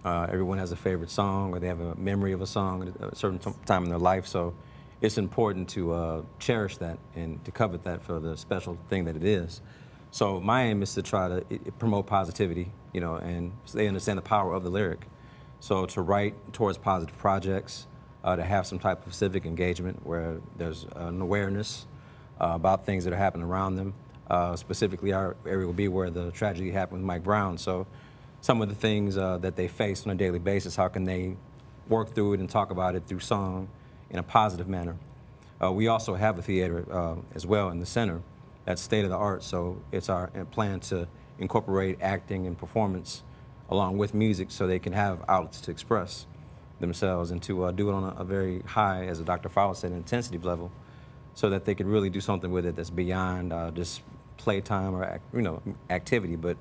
Uh, 0.05 0.27
everyone 0.31 0.59
has 0.59 0.73
a 0.73 0.77
favorite 0.77 1.11
song, 1.11 1.53
or 1.55 1.59
they 1.59 1.69
have 1.69 1.81
a 1.81 1.95
memory 1.95 2.33
of 2.33 2.41
a 2.43 2.47
song 2.47 2.89
at 2.89 3.13
a 3.13 3.17
certain 3.17 3.39
time 3.65 3.85
in 3.85 3.89
their 3.91 3.99
life. 3.99 4.27
So 4.27 4.55
it's 5.01 5.17
important 5.19 5.69
to 5.71 5.93
uh, 5.93 6.23
cherish 6.39 6.77
that 6.79 6.99
and 7.15 7.43
to 7.45 7.51
covet 7.51 7.85
that 7.85 8.03
for 8.03 8.21
the 8.21 8.37
special 8.37 8.77
thing 8.89 9.05
that 9.07 9.17
it 9.17 9.25
is. 9.25 9.61
So 10.11 10.41
my 10.41 10.65
aim 10.65 10.83
is 10.83 10.95
to 10.95 11.03
try 11.03 11.29
to 11.29 11.45
i- 11.51 11.55
i- 11.55 11.71
promote 11.79 12.07
positivity, 12.07 12.73
you 12.93 13.01
know, 13.01 13.15
and 13.17 13.53
so 13.65 13.79
they 13.79 13.89
understand 13.89 14.19
the 14.19 14.23
power 14.23 14.53
of 14.53 14.65
the 14.65 14.71
lyric. 14.71 15.07
So 15.61 15.87
to 15.87 16.03
write 16.03 16.35
towards 16.53 16.77
positive 16.79 17.17
projects, 17.17 17.87
uh, 18.25 18.37
to 18.37 18.43
have 18.43 18.67
some 18.67 18.79
type 18.79 19.07
of 19.07 19.15
civic 19.15 19.47
engagement 19.47 20.05
where 20.05 20.41
there's 20.59 20.85
an 20.97 21.21
awareness 21.23 21.87
uh, 22.41 22.53
about 22.55 22.85
things 22.85 23.05
that 23.05 23.13
are 23.15 23.17
happening 23.19 23.47
around 23.47 23.77
them. 23.77 23.95
Uh, 24.31 24.55
specifically, 24.55 25.13
our 25.13 25.37
area 25.45 25.67
will 25.67 25.73
be 25.73 25.89
where 25.89 26.09
the 26.09 26.31
tragedy 26.31 26.71
happened 26.71 27.01
with 27.01 27.07
Mike 27.07 27.25
Brown. 27.25 27.59
So, 27.59 27.89
some 28.41 28.63
of 28.63 28.69
the 28.69 28.77
things 28.77 29.19
uh, 29.19 29.39
that 29.39 29.57
they 29.57 29.67
face 29.67 30.07
on 30.07 30.13
a 30.13 30.15
daily 30.15 30.39
basis, 30.39 30.77
how 30.77 30.87
can 30.87 31.05
they 31.05 31.37
work 31.89 32.15
through 32.15 32.35
it 32.35 32.41
and 32.41 32.49
talk 32.49 32.71
about 32.71 32.95
it 32.95 33.03
through 33.07 33.19
song 33.19 33.69
in 34.09 34.21
a 34.21 34.23
positive 34.23 34.69
manner? 34.69 34.97
Uh, 35.61 35.73
we 35.73 35.89
also 35.89 36.15
have 36.15 36.39
a 36.39 36.43
theater 36.43 36.87
uh, 36.93 37.17
as 37.35 37.45
well 37.45 37.71
in 37.71 37.81
the 37.81 37.87
center 37.87 38.23
that's 38.65 38.81
state 38.81 39.03
of 39.03 39.11
the 39.11 39.17
art. 39.17 39.43
So, 39.43 39.83
it's 39.91 40.09
our 40.09 40.29
plan 40.53 40.79
to 40.81 41.09
incorporate 41.41 41.99
acting 42.01 42.47
and 42.47 42.57
performance 42.57 43.25
along 43.69 43.99
with 43.99 44.15
music 44.15 44.53
so 44.53 44.67
they 44.69 44.79
can 44.79 44.93
have 44.93 45.25
outlets 45.29 45.61
to 45.63 45.73
express 45.73 46.27
themselves 46.79 47.33
and 47.33 47.43
to 47.43 47.65
uh, 47.65 47.73
do 47.73 47.91
it 47.91 47.93
on 47.95 48.05
a, 48.05 48.21
a 48.21 48.25
very 48.25 48.61
high, 48.61 49.07
as 49.07 49.19
Dr. 49.21 49.49
Fowler 49.49 49.75
said, 49.75 49.91
intensity 49.91 50.39
level 50.39 50.71
so 51.35 51.51
that 51.51 51.65
they 51.65 51.75
could 51.75 51.87
really 51.87 52.11
do 52.11 52.21
something 52.21 52.51
with 52.51 52.67
it 52.67 52.77
that's 52.77 52.91
beyond 52.91 53.53
uh, 53.53 53.71
just 53.71 54.03
playtime 54.45 54.95
or 54.95 55.21
you 55.35 55.43
know 55.43 55.63
activity, 55.91 56.37
but 56.37 56.57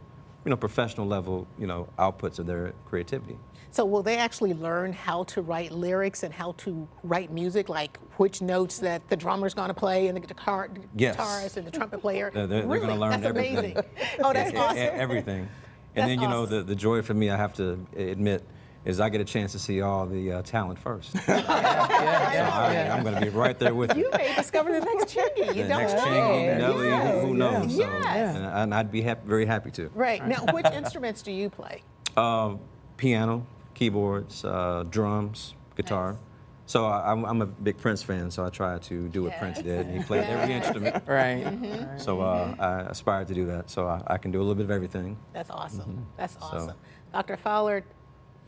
you 0.46 0.50
know 0.50 0.58
professional 0.58 1.08
level 1.08 1.48
you 1.58 1.66
know 1.68 1.88
outputs 1.98 2.40
of 2.40 2.46
their 2.46 2.74
creativity. 2.86 3.38
So 3.72 3.86
will 3.86 4.02
they 4.02 4.18
actually 4.18 4.54
learn 4.56 4.94
how 4.94 5.24
to 5.26 5.42
write 5.44 5.72
lyrics 5.72 6.24
and 6.24 6.34
how 6.34 6.54
to 6.58 6.88
write 7.04 7.32
music, 7.32 7.70
like 7.70 8.00
which 8.18 8.42
notes 8.42 8.80
that 8.80 9.08
the 9.10 9.16
drummer's 9.16 9.54
going 9.54 9.68
to 9.68 9.76
play 9.76 10.08
and 10.08 10.16
the 10.18 10.22
guitar, 10.22 10.70
Yes. 10.96 11.16
guitarist 11.16 11.58
and 11.58 11.68
the 11.68 11.72
trumpet 11.72 12.02
player? 12.02 12.32
They're, 12.34 12.48
they're, 12.48 12.64
really? 12.66 12.80
going 12.80 12.94
to 12.94 13.00
learn 13.00 13.12
that's 13.12 13.26
everything. 13.26 13.78
amazing. 13.78 13.84
Oh, 14.24 14.34
that's 14.34 14.58
awesome. 14.58 14.78
everything. 14.78 15.42
That's 15.44 15.54
And 15.96 16.10
then 16.10 16.20
you 16.22 16.28
know 16.28 16.46
the, 16.48 16.64
the 16.64 16.76
joy 16.76 17.02
for 17.04 17.14
me, 17.14 17.30
I 17.30 17.38
have 17.38 17.54
to 17.56 17.86
admit, 17.96 18.44
is 18.86 19.00
I 19.00 19.10
get 19.10 19.22
a 19.22 19.26
chance 19.26 19.52
to 19.52 19.60
see 19.60 19.82
all 19.82 20.06
the 20.06 20.32
uh, 20.34 20.42
talent 20.42 20.80
first. 20.80 21.12
so 21.26 21.34
I, 21.34 22.74
am 22.90 23.04
going 23.04 23.16
to 23.16 23.22
be 23.22 23.30
right 23.30 23.58
there 23.60 23.76
with 23.76 23.96
you. 23.96 24.06
You 24.06 24.12
may 24.12 24.34
discover 24.36 24.72
the 24.72 24.80
next 24.86 25.14
Chingy. 25.14 25.48
You 25.56 25.64
The 25.64 25.70
don't 25.70 25.82
next 25.82 25.94
know. 25.94 26.06
Chingy, 26.06 26.58
Nelly, 26.58 26.90
who, 26.90 27.28
who 27.28 27.34
knows? 27.34 27.76
So, 27.76 27.82
Yes. 27.82 28.36
and, 28.36 28.46
and 28.46 28.74
I'd 28.74 28.92
be 28.92 29.02
hap- 29.02 29.26
very 29.26 29.46
happy 29.46 29.72
to. 29.72 29.90
Right. 29.94 30.26
Now, 30.26 30.46
which 30.54 30.66
instruments 30.68 31.22
do 31.22 31.32
you 31.32 31.50
play? 31.50 31.84
Uh, 32.16 32.56
piano, 32.98 33.46
keyboards, 33.74 34.46
uh, 34.46 34.86
drums, 34.90 35.56
guitar. 35.76 36.18
So 36.66 36.86
I, 36.86 37.12
I'm, 37.12 37.26
I'm 37.26 37.42
a 37.42 37.48
big 37.48 37.78
Prince 37.80 38.04
fan, 38.04 38.30
so 38.30 38.46
I 38.46 38.50
try 38.50 38.78
to 38.78 39.08
do 39.10 39.24
what 39.24 39.38
Prince 39.40 39.60
did. 39.62 39.88
He 39.88 40.04
played 40.04 40.24
every 40.26 40.54
instrument. 40.54 41.04
Right. 41.08 41.90
So 41.98 42.22
uh, 42.22 42.56
I 42.60 42.82
aspire 42.92 43.26
to 43.26 43.34
do 43.34 43.48
that. 43.48 43.70
So 43.72 43.88
I, 43.88 44.02
I 44.06 44.18
can 44.18 44.32
do 44.32 44.38
a 44.38 44.44
little 44.44 44.56
bit 44.56 44.66
of 44.66 44.72
everything. 44.72 45.18
That's 45.34 45.50
awesome. 45.50 45.80
Mm-hmm. 45.80 46.02
That's 46.18 46.38
awesome. 46.42 46.76
Dr. 47.12 47.38
Fowler, 47.38 47.84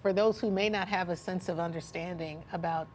for 0.01 0.13
those 0.13 0.39
who 0.39 0.49
may 0.51 0.69
not 0.69 0.87
have 0.87 1.09
a 1.09 1.15
sense 1.15 1.49
of 1.49 1.59
understanding 1.59 2.43
about 2.53 2.87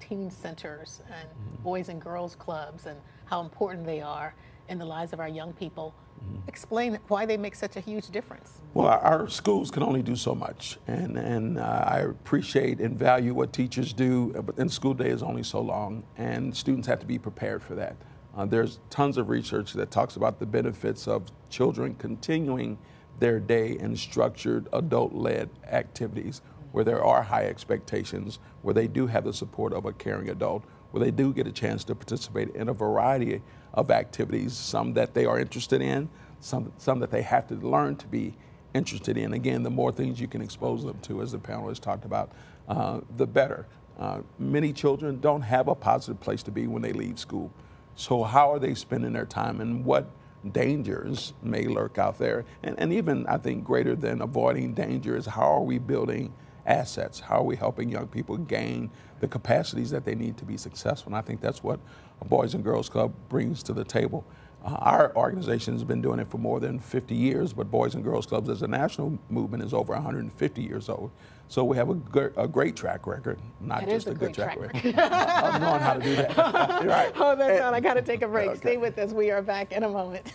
teen 0.00 0.30
centers 0.30 1.02
and 1.06 1.28
Mm-hmm. 1.28 1.62
boys 1.62 1.88
and 1.88 2.00
girls 2.00 2.34
clubs 2.36 2.86
and 2.86 2.98
how 3.26 3.40
important 3.40 3.84
they 3.84 4.00
are 4.00 4.34
in 4.68 4.78
the 4.78 4.84
lives 4.84 5.12
of 5.12 5.20
our 5.20 5.28
young 5.28 5.52
people, 5.52 5.94
Mm-hmm. 6.18 6.48
explain 6.48 6.98
why 7.06 7.24
they 7.26 7.36
make 7.36 7.54
such 7.54 7.76
a 7.76 7.80
huge 7.80 8.08
difference. 8.10 8.60
Well, 8.74 8.88
our, 8.88 9.28
schools 9.28 9.70
can 9.70 9.84
only 9.84 10.02
do 10.02 10.16
so 10.16 10.34
much, 10.34 10.76
and 10.88 11.16
and 11.16 11.58
uh, 11.58 11.84
I 11.86 11.98
appreciate 12.00 12.80
and 12.80 12.98
value 12.98 13.34
what 13.34 13.52
teachers 13.52 13.92
do, 13.92 14.34
uh, 14.36 14.42
but 14.42 14.56
then 14.56 14.68
school 14.68 14.94
day 14.94 15.10
is 15.10 15.22
only 15.22 15.44
so 15.44 15.60
long, 15.60 16.02
and 16.16 16.56
students 16.56 16.88
have 16.88 16.98
to 17.00 17.06
be 17.06 17.18
prepared 17.20 17.62
for 17.62 17.76
that. 17.76 17.94
Uh, 18.36 18.44
there's 18.46 18.80
tons 18.90 19.16
of 19.16 19.28
research 19.28 19.72
that 19.74 19.92
talks 19.92 20.16
about 20.16 20.40
the 20.40 20.46
benefits 20.46 21.06
of 21.06 21.30
children 21.50 21.94
continuing 21.94 22.78
their 23.18 23.40
day 23.40 23.76
in 23.78 23.96
structured 23.96 24.68
adult-led 24.72 25.50
activities 25.66 26.40
where 26.72 26.84
there 26.84 27.02
are 27.02 27.22
high 27.22 27.46
expectations, 27.46 28.38
where 28.62 28.74
they 28.74 28.86
do 28.86 29.06
have 29.06 29.24
the 29.24 29.32
support 29.32 29.72
of 29.72 29.84
a 29.84 29.92
caring 29.92 30.28
adult, 30.28 30.64
where 30.90 31.02
they 31.02 31.10
do 31.10 31.32
get 31.32 31.46
a 31.46 31.52
chance 31.52 31.84
to 31.84 31.94
participate 31.94 32.54
in 32.54 32.68
a 32.68 32.72
variety 32.72 33.42
of 33.74 33.90
activities, 33.90 34.52
some 34.52 34.94
that 34.94 35.14
they 35.14 35.24
are 35.24 35.38
interested 35.38 35.82
in, 35.82 36.08
some, 36.40 36.72
some 36.78 37.00
that 37.00 37.10
they 37.10 37.22
have 37.22 37.46
to 37.48 37.54
learn 37.56 37.96
to 37.96 38.06
be 38.06 38.34
interested 38.74 39.16
in. 39.16 39.32
Again, 39.32 39.62
the 39.62 39.70
more 39.70 39.92
things 39.92 40.20
you 40.20 40.28
can 40.28 40.42
expose 40.42 40.84
them 40.84 40.98
to, 41.00 41.22
as 41.22 41.32
the 41.32 41.38
panelists 41.38 41.80
talked 41.80 42.04
about, 42.04 42.32
uh, 42.68 43.00
the 43.16 43.26
better. 43.26 43.66
Uh, 43.98 44.20
many 44.38 44.72
children 44.72 45.20
don't 45.20 45.42
have 45.42 45.68
a 45.68 45.74
positive 45.74 46.20
place 46.20 46.42
to 46.44 46.50
be 46.50 46.66
when 46.66 46.82
they 46.82 46.92
leave 46.92 47.18
school. 47.18 47.52
So, 47.96 48.22
how 48.22 48.52
are 48.52 48.60
they 48.60 48.74
spending 48.74 49.12
their 49.12 49.26
time 49.26 49.60
and 49.60 49.84
what 49.84 50.08
dangers 50.50 51.32
may 51.42 51.64
lurk 51.64 51.98
out 51.98 52.18
there? 52.18 52.44
And, 52.62 52.78
and 52.78 52.92
even, 52.92 53.26
I 53.26 53.38
think, 53.38 53.64
greater 53.64 53.94
than 53.94 54.20
avoiding 54.20 54.74
dangers, 54.74 55.26
how 55.26 55.52
are 55.54 55.62
we 55.62 55.78
building 55.78 56.32
assets? 56.66 57.20
How 57.20 57.38
are 57.38 57.44
we 57.44 57.56
helping 57.56 57.88
young 57.88 58.08
people 58.08 58.36
gain 58.36 58.90
the 59.20 59.28
capacities 59.28 59.90
that 59.90 60.04
they 60.04 60.14
need 60.14 60.36
to 60.38 60.44
be 60.44 60.56
successful? 60.56 61.10
And 61.10 61.16
I 61.16 61.22
think 61.22 61.40
that's 61.40 61.62
what 61.62 61.80
a 62.20 62.24
Boys 62.24 62.54
and 62.54 62.62
Girls 62.62 62.88
Club 62.88 63.12
brings 63.28 63.62
to 63.64 63.72
the 63.72 63.84
table. 63.84 64.24
Uh, 64.64 64.70
our 64.80 65.16
organization 65.16 65.72
has 65.74 65.84
been 65.84 66.02
doing 66.02 66.18
it 66.18 66.28
for 66.28 66.38
more 66.38 66.58
than 66.58 66.78
50 66.78 67.14
years, 67.14 67.52
but 67.52 67.70
Boys 67.70 67.94
and 67.94 68.02
Girls 68.02 68.26
Clubs 68.26 68.48
as 68.48 68.62
a 68.62 68.68
national 68.68 69.18
movement 69.30 69.62
is 69.62 69.72
over 69.72 69.92
150 69.92 70.62
years 70.62 70.88
old. 70.88 71.10
So 71.46 71.64
we 71.64 71.76
have 71.76 71.88
a, 71.88 71.94
gr- 71.94 72.28
a 72.36 72.46
great 72.46 72.76
track 72.76 73.06
record, 73.06 73.38
not 73.60 73.84
is 73.84 74.04
just 74.04 74.08
a 74.08 74.10
a, 74.10 74.14
good 74.14 74.34
track 74.34 74.58
track 74.58 74.74
record, 74.74 74.98
of 74.98 75.60
knowing 75.60 75.80
how 75.80 75.94
to 75.94 76.00
do 76.02 76.16
that. 76.16 76.36
right. 76.84 77.12
Oh, 77.16 77.34
that's 77.36 77.62
on. 77.62 77.72
I 77.72 77.80
got 77.80 77.94
to 77.94 78.02
take 78.12 78.22
a 78.22 78.28
break. 78.28 78.50
Okay. 78.50 78.58
Stay 78.58 78.76
with 78.76 78.98
us. 78.98 79.12
We 79.12 79.30
are 79.30 79.40
back 79.40 79.72
in 79.72 79.84
a 79.84 79.88
moment. 79.88 80.30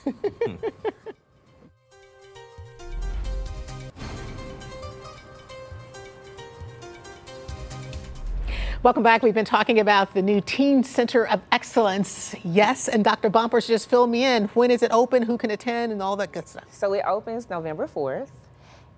Welcome 8.84 9.02
back. 9.02 9.24
We've 9.24 9.34
been 9.34 9.46
talking 9.46 9.80
about 9.80 10.14
the 10.14 10.22
new 10.22 10.42
Teen 10.42 10.84
Center 10.84 11.26
of 11.26 11.40
Excellence. 11.54 12.36
Yes, 12.44 12.90
and 12.90 13.02
Dr. 13.02 13.30
Bumpers 13.30 13.66
just 13.66 13.90
fill 13.90 14.08
me 14.08 14.26
in. 14.26 14.50
When 14.50 14.72
is 14.72 14.84
it 14.84 14.92
open? 14.92 15.24
Who 15.24 15.38
can 15.38 15.52
attend? 15.52 15.94
And 15.94 16.02
all 16.02 16.18
that 16.18 16.34
good 16.34 16.50
stuff. 16.50 16.66
So 16.70 16.92
it 16.92 17.02
opens 17.08 17.50
November 17.50 17.88
4th, 17.88 18.28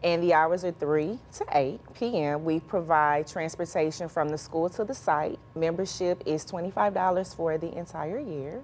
and 0.01 0.23
the 0.23 0.33
hours 0.33 0.65
are 0.65 0.71
3 0.71 1.19
to 1.33 1.45
8 1.51 1.79
p.m. 1.93 2.43
We 2.43 2.61
provide 2.61 3.27
transportation 3.27 4.09
from 4.09 4.29
the 4.29 4.39
school 4.39 4.69
to 4.69 4.83
the 4.83 4.95
site. 4.95 5.37
Membership 5.53 6.23
is 6.25 6.43
$25 6.47 7.35
for 7.35 7.59
the 7.59 7.71
entire 7.77 8.17
year. 8.17 8.63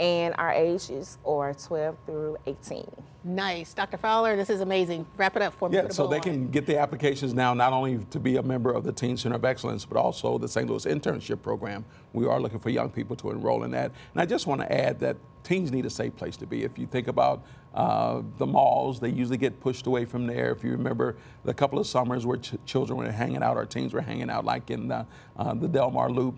And 0.00 0.34
our 0.38 0.50
ages 0.50 1.18
are 1.26 1.52
12 1.52 1.96
through 2.06 2.38
18. 2.46 2.90
Nice. 3.22 3.74
Dr. 3.74 3.98
Fowler, 3.98 4.34
this 4.34 4.48
is 4.48 4.62
amazing. 4.62 5.06
Wrap 5.18 5.36
it 5.36 5.42
up 5.42 5.52
for 5.52 5.68
me. 5.68 5.76
Yeah, 5.76 5.88
so 5.90 6.06
they 6.06 6.16
on 6.16 6.22
can 6.22 6.48
get 6.48 6.64
the 6.64 6.78
applications 6.78 7.34
now, 7.34 7.52
not 7.52 7.74
only 7.74 7.98
to 8.10 8.18
be 8.18 8.36
a 8.36 8.42
member 8.42 8.72
of 8.72 8.82
the 8.82 8.92
Teen 8.92 9.18
Center 9.18 9.36
of 9.36 9.44
Excellence, 9.44 9.84
but 9.84 9.98
also 9.98 10.38
the 10.38 10.48
St. 10.48 10.66
Louis 10.66 10.86
Internship 10.86 11.42
Program. 11.42 11.84
We 12.14 12.26
are 12.26 12.40
looking 12.40 12.58
for 12.58 12.70
young 12.70 12.88
people 12.88 13.14
to 13.16 13.30
enroll 13.30 13.62
in 13.62 13.72
that. 13.72 13.92
And 14.14 14.22
I 14.22 14.24
just 14.24 14.46
want 14.46 14.62
to 14.62 14.72
add 14.72 15.00
that 15.00 15.18
teens 15.44 15.70
need 15.70 15.84
a 15.84 15.90
safe 15.90 16.16
place 16.16 16.38
to 16.38 16.46
be. 16.46 16.64
If 16.64 16.78
you 16.78 16.86
think 16.86 17.06
about 17.06 17.44
uh, 17.74 18.22
the 18.38 18.46
malls, 18.46 19.00
they 19.00 19.10
usually 19.10 19.36
get 19.36 19.60
pushed 19.60 19.86
away 19.86 20.06
from 20.06 20.26
there. 20.26 20.50
If 20.50 20.64
you 20.64 20.70
remember 20.70 21.16
the 21.44 21.52
couple 21.52 21.78
of 21.78 21.86
summers 21.86 22.24
where 22.24 22.38
ch- 22.38 22.54
children 22.64 22.98
were 22.98 23.12
hanging 23.12 23.42
out, 23.42 23.58
our 23.58 23.66
teens 23.66 23.92
were 23.92 24.00
hanging 24.00 24.30
out, 24.30 24.46
like 24.46 24.70
in 24.70 24.88
the, 24.88 25.06
uh, 25.36 25.52
the 25.52 25.68
Delmar 25.68 26.10
Loop, 26.10 26.36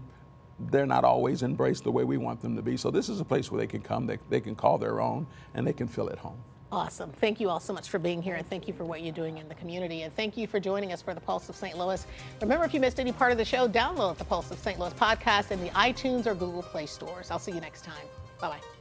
they're 0.59 0.87
not 0.87 1.05
always 1.05 1.43
embraced 1.43 1.85
the 1.85 1.93
way 1.93 2.05
we 2.05 2.17
want 2.17 2.41
them 2.41 2.57
to 2.57 2.63
be. 2.63 2.77
So 2.77 2.91
this 2.91 3.09
is 3.09 3.21
a 3.21 3.25
place 3.25 3.51
where 3.51 3.61
they 3.61 3.67
can 3.67 3.81
come, 3.81 4.07
they, 4.07 4.19
they 4.31 4.41
can 4.41 4.55
call 4.55 4.79
their 4.79 5.01
own, 5.01 5.27
and 5.55 5.67
they 5.67 5.73
can 5.73 5.89
feel 5.89 6.09
at 6.09 6.19
home. 6.19 6.39
Awesome. 6.73 7.11
Thank 7.11 7.39
you 7.39 7.51
all 7.51 7.61
so 7.61 7.75
much 7.75 7.91
for 7.91 7.99
being 7.99 8.23
here 8.23 8.37
and 8.37 8.49
thank 8.49 8.67
you 8.67 8.73
for 8.73 8.85
what 8.85 9.03
you're 9.03 9.13
doing 9.13 9.37
in 9.37 9.47
the 9.47 9.55
community. 9.55 10.03
And 10.03 10.17
thank 10.17 10.39
you 10.39 10.47
for 10.47 10.59
joining 10.59 10.91
us 10.91 11.03
for 11.03 11.13
the 11.13 11.21
Pulse 11.21 11.51
of 11.51 11.55
St. 11.55 11.77
Louis. 11.77 12.07
Remember, 12.41 12.65
if 12.65 12.73
you 12.73 12.81
missed 12.81 12.99
any 12.99 13.13
part 13.13 13.31
of 13.31 13.37
the 13.37 13.45
show, 13.45 13.69
download 13.69 14.17
the 14.17 14.25
Pulse 14.25 14.51
of 14.51 14.59
St. 14.59 14.79
Louis 14.79 14.95
podcast 14.95 15.51
in 15.51 15.61
the 15.61 15.69
iTunes 15.71 16.27
or 16.27 16.35
Google 16.35 16.63
Play 16.63 16.87
stores. 16.87 17.31
I'll 17.31 17.39
see 17.39 17.53
you 17.53 17.61
next 17.61 17.85
time. 17.85 18.07
Bye 18.41 18.49
bye. 18.49 18.72